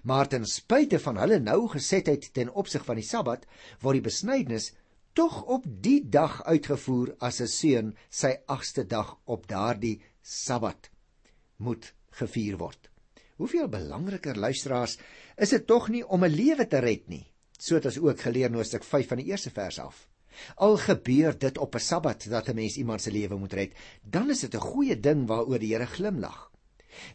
Maar 0.04 0.28
ten 0.28 0.46
spyte 0.46 1.00
van 1.00 1.18
hulle 1.18 1.40
nou 1.40 1.68
gesetheid 1.68 2.34
ten 2.34 2.50
opsig 2.50 2.86
van 2.86 2.96
die 2.96 3.06
Sabbat, 3.06 3.46
word 3.82 3.94
die 3.94 4.10
besnydenis 4.10 4.72
tog 5.16 5.44
op 5.44 5.64
die 5.66 6.02
dag 6.10 6.42
uitgevoer 6.44 7.16
as 7.20 7.42
'n 7.42 7.48
seun 7.48 7.94
sy 8.10 8.36
8ste 8.46 8.84
dag 8.88 9.18
op 9.26 9.48
daardie 9.48 10.02
Sabbat 10.22 10.90
moet 11.58 11.94
gevier 12.12 12.58
word. 12.58 12.90
Hoeveel 13.38 13.68
belangriker 13.68 14.36
luisteraars 14.36 14.98
is 15.38 15.50
dit 15.50 15.68
tog 15.68 15.90
nie 15.90 16.08
om 16.08 16.24
'n 16.24 16.36
lewe 16.36 16.68
te 16.68 16.80
red 16.80 17.08
nie, 17.08 17.26
So 17.58 17.78
het 17.80 17.88
ons 17.88 18.00
ook 18.02 18.20
geleer 18.22 18.52
in 18.52 18.58
Hoofstuk 18.60 18.84
5 18.84 19.08
van 19.14 19.22
die 19.22 19.30
eerste 19.32 19.52
vers 19.54 19.80
af. 19.80 20.06
Al 20.60 20.76
gebeur 20.78 21.38
dit 21.40 21.58
op 21.58 21.76
'n 21.76 21.80
Sabbat 21.80 22.28
dat 22.30 22.50
'n 22.50 22.56
mens 22.56 22.76
iemand 22.78 23.02
se 23.02 23.12
lewe 23.12 23.36
moet 23.38 23.54
red, 23.54 23.74
dan 24.04 24.30
is 24.30 24.40
dit 24.40 24.56
'n 24.56 24.60
goeie 24.60 25.00
ding 25.00 25.28
waaroor 25.28 25.60
die 25.60 25.74
Here 25.74 25.86
glimlag. 25.86 26.52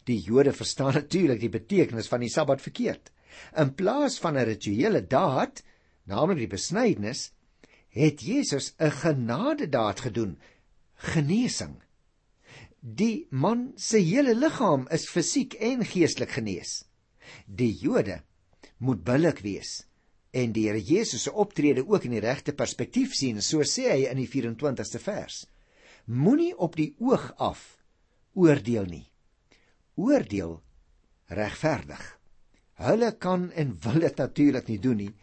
Die 0.04 0.20
Jode 0.20 0.52
verstaan 0.52 0.92
natuurlik 0.92 1.40
die 1.40 1.48
betekenis 1.48 2.08
van 2.08 2.20
die 2.20 2.28
Sabbat 2.28 2.60
verkeerd. 2.60 3.10
In 3.56 3.74
plaas 3.74 4.18
van 4.18 4.36
'n 4.36 4.44
rituele 4.44 5.06
daad, 5.06 5.62
naamlik 6.04 6.38
die 6.38 6.46
besnydenis, 6.46 7.32
het 7.90 8.20
Jesus 8.20 8.74
'n 8.78 8.90
genadedaad 8.90 10.00
gedoen, 10.00 10.38
genesing. 10.94 11.82
Die 12.80 13.26
man 13.30 13.72
se 13.76 13.98
hele 13.98 14.34
liggaam 14.34 14.88
is 14.88 15.08
fisiek 15.08 15.54
en 15.54 15.84
geestelik 15.84 16.30
genees. 16.30 16.84
Die 17.46 17.74
Jode 17.74 18.22
moet 18.78 19.04
billik 19.04 19.38
wees 19.38 19.90
en 20.30 20.52
die 20.52 20.68
Here 20.68 20.80
Jesus 20.80 21.22
se 21.22 21.32
optrede 21.32 21.84
ook 21.86 22.04
in 22.06 22.14
die 22.14 22.22
regte 22.22 22.52
perspektief 22.52 23.14
sien, 23.14 23.42
so 23.42 23.64
sê 23.66 23.90
hy 23.90 24.06
in 24.10 24.20
die 24.20 24.28
24ste 24.30 25.00
vers. 25.02 25.46
Moenie 26.06 26.54
op 26.56 26.76
die 26.78 26.94
oog 26.98 27.32
af 27.38 27.76
oordeel 28.34 28.86
nie. 28.86 29.06
Oordeel 29.98 30.60
regverdig. 31.26 32.02
Hulle 32.80 33.12
kan 33.18 33.50
en 33.52 33.74
wil 33.84 34.00
dit 34.06 34.16
natuurlik 34.16 34.68
nie 34.70 34.78
doen 34.78 34.96
nie, 34.96 35.14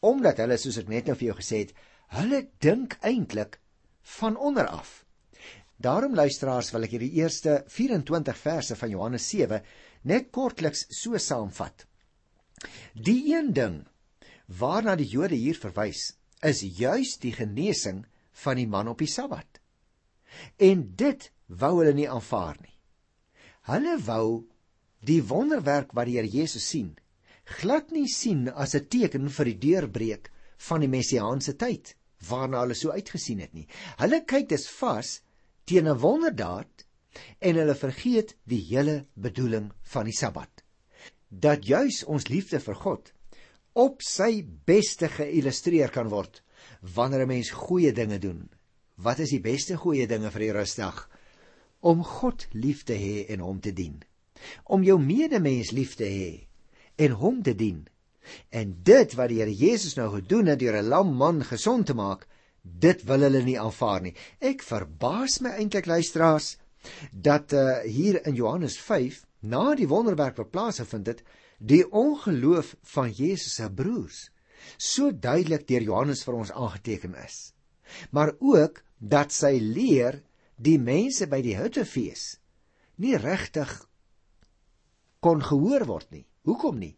omdat 0.00 0.40
hulle 0.42 0.56
soos 0.60 0.80
ek 0.80 0.88
net 0.90 1.06
nou 1.08 1.16
vir 1.16 1.30
jou 1.30 1.36
gesê 1.38 1.60
het, 1.64 1.74
hulle 2.14 2.44
dink 2.62 2.98
eintlik 3.02 3.58
van 4.18 4.36
onder 4.36 4.66
af. 4.66 5.04
Daarom 5.76 6.14
luisteraars 6.14 6.70
wil 6.72 6.86
ek 6.86 6.94
hierdie 6.94 7.16
eerste 7.18 7.62
24 7.68 8.36
verse 8.38 8.76
van 8.78 8.92
Johannes 8.92 9.26
7 9.28 9.60
net 10.10 10.30
kortliks 10.32 10.86
so 10.94 11.18
saamvat. 11.18 11.86
Die 12.94 13.34
een 13.34 13.50
ding 13.56 13.82
waarna 14.46 14.94
die 14.96 15.08
Jode 15.08 15.36
hier 15.40 15.58
verwys, 15.58 16.12
is 16.44 16.60
juis 16.62 17.16
die 17.22 17.32
genesing 17.32 18.04
van 18.44 18.60
die 18.60 18.68
man 18.68 18.88
op 18.92 19.00
die 19.00 19.10
Sabbat. 19.10 19.60
En 20.60 20.84
dit 20.96 21.30
wou 21.48 21.72
hulle 21.80 21.94
nie 21.96 22.08
aanvaar 22.10 22.58
nie. 22.60 22.76
Hulle 23.70 23.96
wou 24.06 24.44
die 25.04 25.22
wonderwerk 25.24 25.94
wat 25.96 26.08
die 26.08 26.18
Here 26.18 26.28
Jesus 26.28 26.68
sien, 26.68 26.94
glad 27.60 27.90
nie 27.92 28.08
sien 28.08 28.48
as 28.48 28.74
'n 28.74 28.88
teken 28.88 29.28
vir 29.28 29.44
die 29.44 29.58
deurbreek 29.58 30.30
van 30.68 30.80
die 30.80 30.88
messiaanse 30.88 31.56
tyd 31.56 31.94
waarna 32.28 32.60
hulle 32.64 32.74
so 32.74 32.90
uitgesien 32.90 33.40
het 33.40 33.52
nie. 33.52 33.66
Hulle 33.98 34.24
kyk 34.24 34.48
dis 34.48 34.68
vas 34.78 35.20
teen 35.64 35.88
'n 35.88 35.98
wonderdaad 35.98 36.86
en 37.38 37.56
hulle 37.56 37.74
vergeet 37.74 38.36
die 38.44 38.62
hele 38.68 39.06
bedoeling 39.14 39.72
van 39.82 40.04
die 40.04 40.16
Sabbat. 40.16 40.64
Dat 41.28 41.66
juis 41.66 42.04
ons 42.04 42.28
liefde 42.28 42.60
vir 42.60 42.74
God 42.74 43.12
op 43.72 44.02
sy 44.02 44.44
beste 44.66 45.08
geillustreer 45.08 45.90
kan 45.90 46.08
word 46.08 46.42
wanneer 46.94 47.22
'n 47.22 47.28
mens 47.28 47.50
goeie 47.50 47.92
dinge 47.92 48.18
doen. 48.18 48.50
Wat 48.94 49.18
is 49.18 49.30
die 49.30 49.40
beste 49.40 49.76
goeie 49.76 50.06
dinge 50.06 50.30
vir 50.30 50.40
die 50.40 50.52
rustig? 50.52 51.10
Om 51.80 52.04
God 52.04 52.46
lief 52.52 52.84
te 52.84 52.94
hê 52.94 53.26
en 53.28 53.40
hom 53.40 53.60
te 53.60 53.72
dien. 53.72 54.02
Om 54.64 54.82
jou 54.82 54.98
medemens 54.98 55.70
lief 55.70 55.94
te 55.94 56.04
hê 56.04 56.46
en 56.96 57.10
hom 57.10 57.42
te 57.42 57.54
dien. 57.54 57.88
En 58.48 58.76
dit 58.82 59.14
wat 59.18 59.28
die 59.28 59.40
Here 59.40 59.54
Jesus 59.54 59.96
nou 59.98 60.10
gedoen 60.14 60.46
het 60.46 60.58
deur 60.58 60.80
'n 60.82 60.88
lam 60.88 61.14
man 61.16 61.44
gesond 61.44 61.86
te 61.86 61.94
maak, 61.94 62.26
dit 62.62 63.02
wil 63.04 63.20
hulle 63.20 63.42
nie 63.42 63.60
aanvaar 63.60 64.02
nie. 64.02 64.14
Ek 64.40 64.62
verbaas 64.62 65.40
my 65.40 65.50
eintlik 65.50 65.86
luisteraars 65.86 66.56
dat 67.12 67.52
uh, 67.52 67.80
hier 67.84 68.26
in 68.26 68.34
Johannes 68.34 68.78
5 68.78 69.24
na 69.40 69.74
die 69.74 69.88
wonderwerk 69.88 70.36
wat 70.36 70.50
plaasgevind 70.50 71.06
het, 71.06 71.22
die 71.58 71.84
ongeloof 71.90 72.76
van 72.82 73.10
Jesus 73.10 73.54
se 73.54 73.70
broers 73.70 74.30
so 74.76 75.12
duidelik 75.12 75.66
deur 75.68 75.82
Johannes 75.82 76.24
vir 76.24 76.34
ons 76.34 76.52
aangeteken 76.52 77.14
is. 77.20 77.52
Maar 78.10 78.32
ook 78.40 78.80
dat 78.98 79.32
sy 79.32 79.58
leer 79.60 80.22
die 80.56 80.78
mense 80.80 81.26
by 81.28 81.42
die 81.44 81.56
huttefees 81.58 82.38
nie 83.02 83.16
regtig 83.18 83.70
kon 85.24 85.42
gehoor 85.42 85.84
word 85.88 86.10
nie. 86.14 86.24
Hoekom 86.44 86.78
nie? 86.78 86.92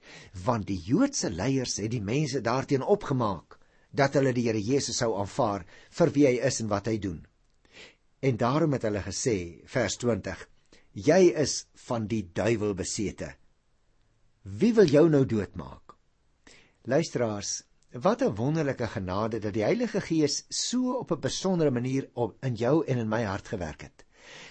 Want 0.45 0.67
die 0.67 0.79
Joodse 0.83 1.31
leiers 1.31 1.77
het 1.79 1.93
die 1.93 2.03
mense 2.03 2.41
daarteen 2.43 2.83
opgemaak 2.83 3.59
dat 3.97 4.19
hulle 4.19 4.33
die 4.35 4.49
Here 4.49 4.61
Jesus 4.61 4.99
sou 4.99 5.13
aanvaar 5.21 5.65
vir 5.99 6.13
wie 6.17 6.27
hy 6.27 6.35
is 6.49 6.61
en 6.65 6.71
wat 6.73 6.91
hy 6.91 6.99
doen. 6.99 7.21
En 8.27 8.37
daarom 8.41 8.75
het 8.75 8.87
hulle 8.89 9.05
gesê 9.05 9.37
vers 9.71 9.97
20: 10.03 10.43
Jy 11.07 11.21
is 11.45 11.67
van 11.87 12.09
die 12.11 12.25
duiwel 12.35 12.75
besete. 12.75 13.35
Wie 14.43 14.73
wil 14.75 14.91
jou 14.91 15.07
nou 15.11 15.25
doodmaak? 15.27 15.95
Luisteraars, 16.87 17.63
wat 17.93 18.23
'n 18.23 18.35
wonderlike 18.35 18.87
genade 18.87 19.39
dat 19.39 19.55
die 19.55 19.65
Heilige 19.65 20.01
Gees 20.01 20.45
so 20.49 20.99
op 20.99 21.13
'n 21.13 21.21
besondere 21.21 21.71
manier 21.71 22.11
op 22.15 22.37
in 22.43 22.55
jou 22.55 22.85
en 22.87 22.99
in 22.99 23.09
my 23.09 23.23
hart 23.23 23.49
gewerk 23.49 23.83
het. 23.83 24.05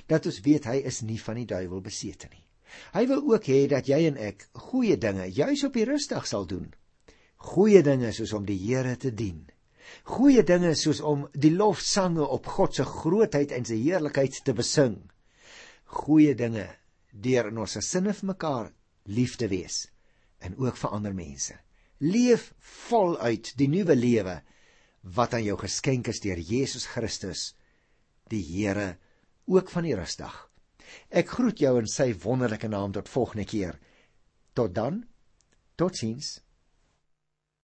Dat 0.08 0.26
ons 0.26 0.40
weet 0.40 0.66
hy 0.66 0.76
is 0.76 1.02
nie 1.02 1.22
van 1.22 1.36
die 1.36 1.46
duiwel 1.46 1.82
besete 1.82 2.28
nie. 2.32 2.45
Hy 2.94 3.06
wil 3.08 3.22
ook 3.32 3.48
hê 3.50 3.66
dat 3.72 3.90
jy 3.90 4.06
en 4.10 4.18
ek 4.18 4.48
goeie 4.70 4.98
dinge 4.98 5.28
juis 5.32 5.64
op 5.68 5.76
die 5.78 5.86
rustdag 5.88 6.28
sal 6.28 6.48
doen. 6.50 6.72
Goeie 7.38 7.84
dinge 7.86 8.12
soos 8.16 8.34
om 8.34 8.46
die 8.46 8.58
Here 8.58 8.96
te 8.98 9.12
dien. 9.14 9.46
Goeie 10.04 10.44
dinge 10.44 10.74
soos 10.76 11.02
om 11.02 11.28
die 11.34 11.54
lofsange 11.54 12.26
op 12.26 12.48
God 12.58 12.76
se 12.76 12.86
grootheid 12.86 13.54
en 13.56 13.68
sy 13.68 13.78
heerlikheid 13.84 14.42
te 14.46 14.56
besing. 14.58 14.98
Goeie 15.86 16.34
dinge 16.36 16.66
deur 17.12 17.52
in 17.52 17.62
ons 17.62 17.78
sinne 17.86 18.14
vir 18.14 18.32
mekaar 18.34 18.72
lief 19.06 19.38
te 19.38 19.48
wees 19.48 19.86
en 20.42 20.58
ook 20.58 20.78
vir 20.78 20.98
ander 20.98 21.14
mense. 21.16 21.56
Leef 22.02 22.52
voluit 22.90 23.54
die 23.58 23.70
nuwe 23.72 23.96
lewe 23.96 24.40
wat 25.16 25.34
aan 25.38 25.46
jou 25.46 25.56
geskenk 25.62 26.10
is 26.12 26.20
deur 26.24 26.42
Jesus 26.42 26.88
Christus, 26.90 27.54
die 28.30 28.42
Here, 28.42 28.98
ook 29.46 29.70
van 29.70 29.86
die 29.86 29.96
rusdag. 29.96 30.45
Ek 31.10 31.30
groet 31.38 31.60
jou 31.60 31.76
in 31.80 31.90
sy 31.90 32.12
wonderlike 32.24 32.68
naam 32.68 32.92
tot 32.96 33.10
volgende 33.10 33.46
keer. 33.46 33.80
Tot 34.54 34.76
dan. 34.76 35.04
Totsiens. 35.76 36.40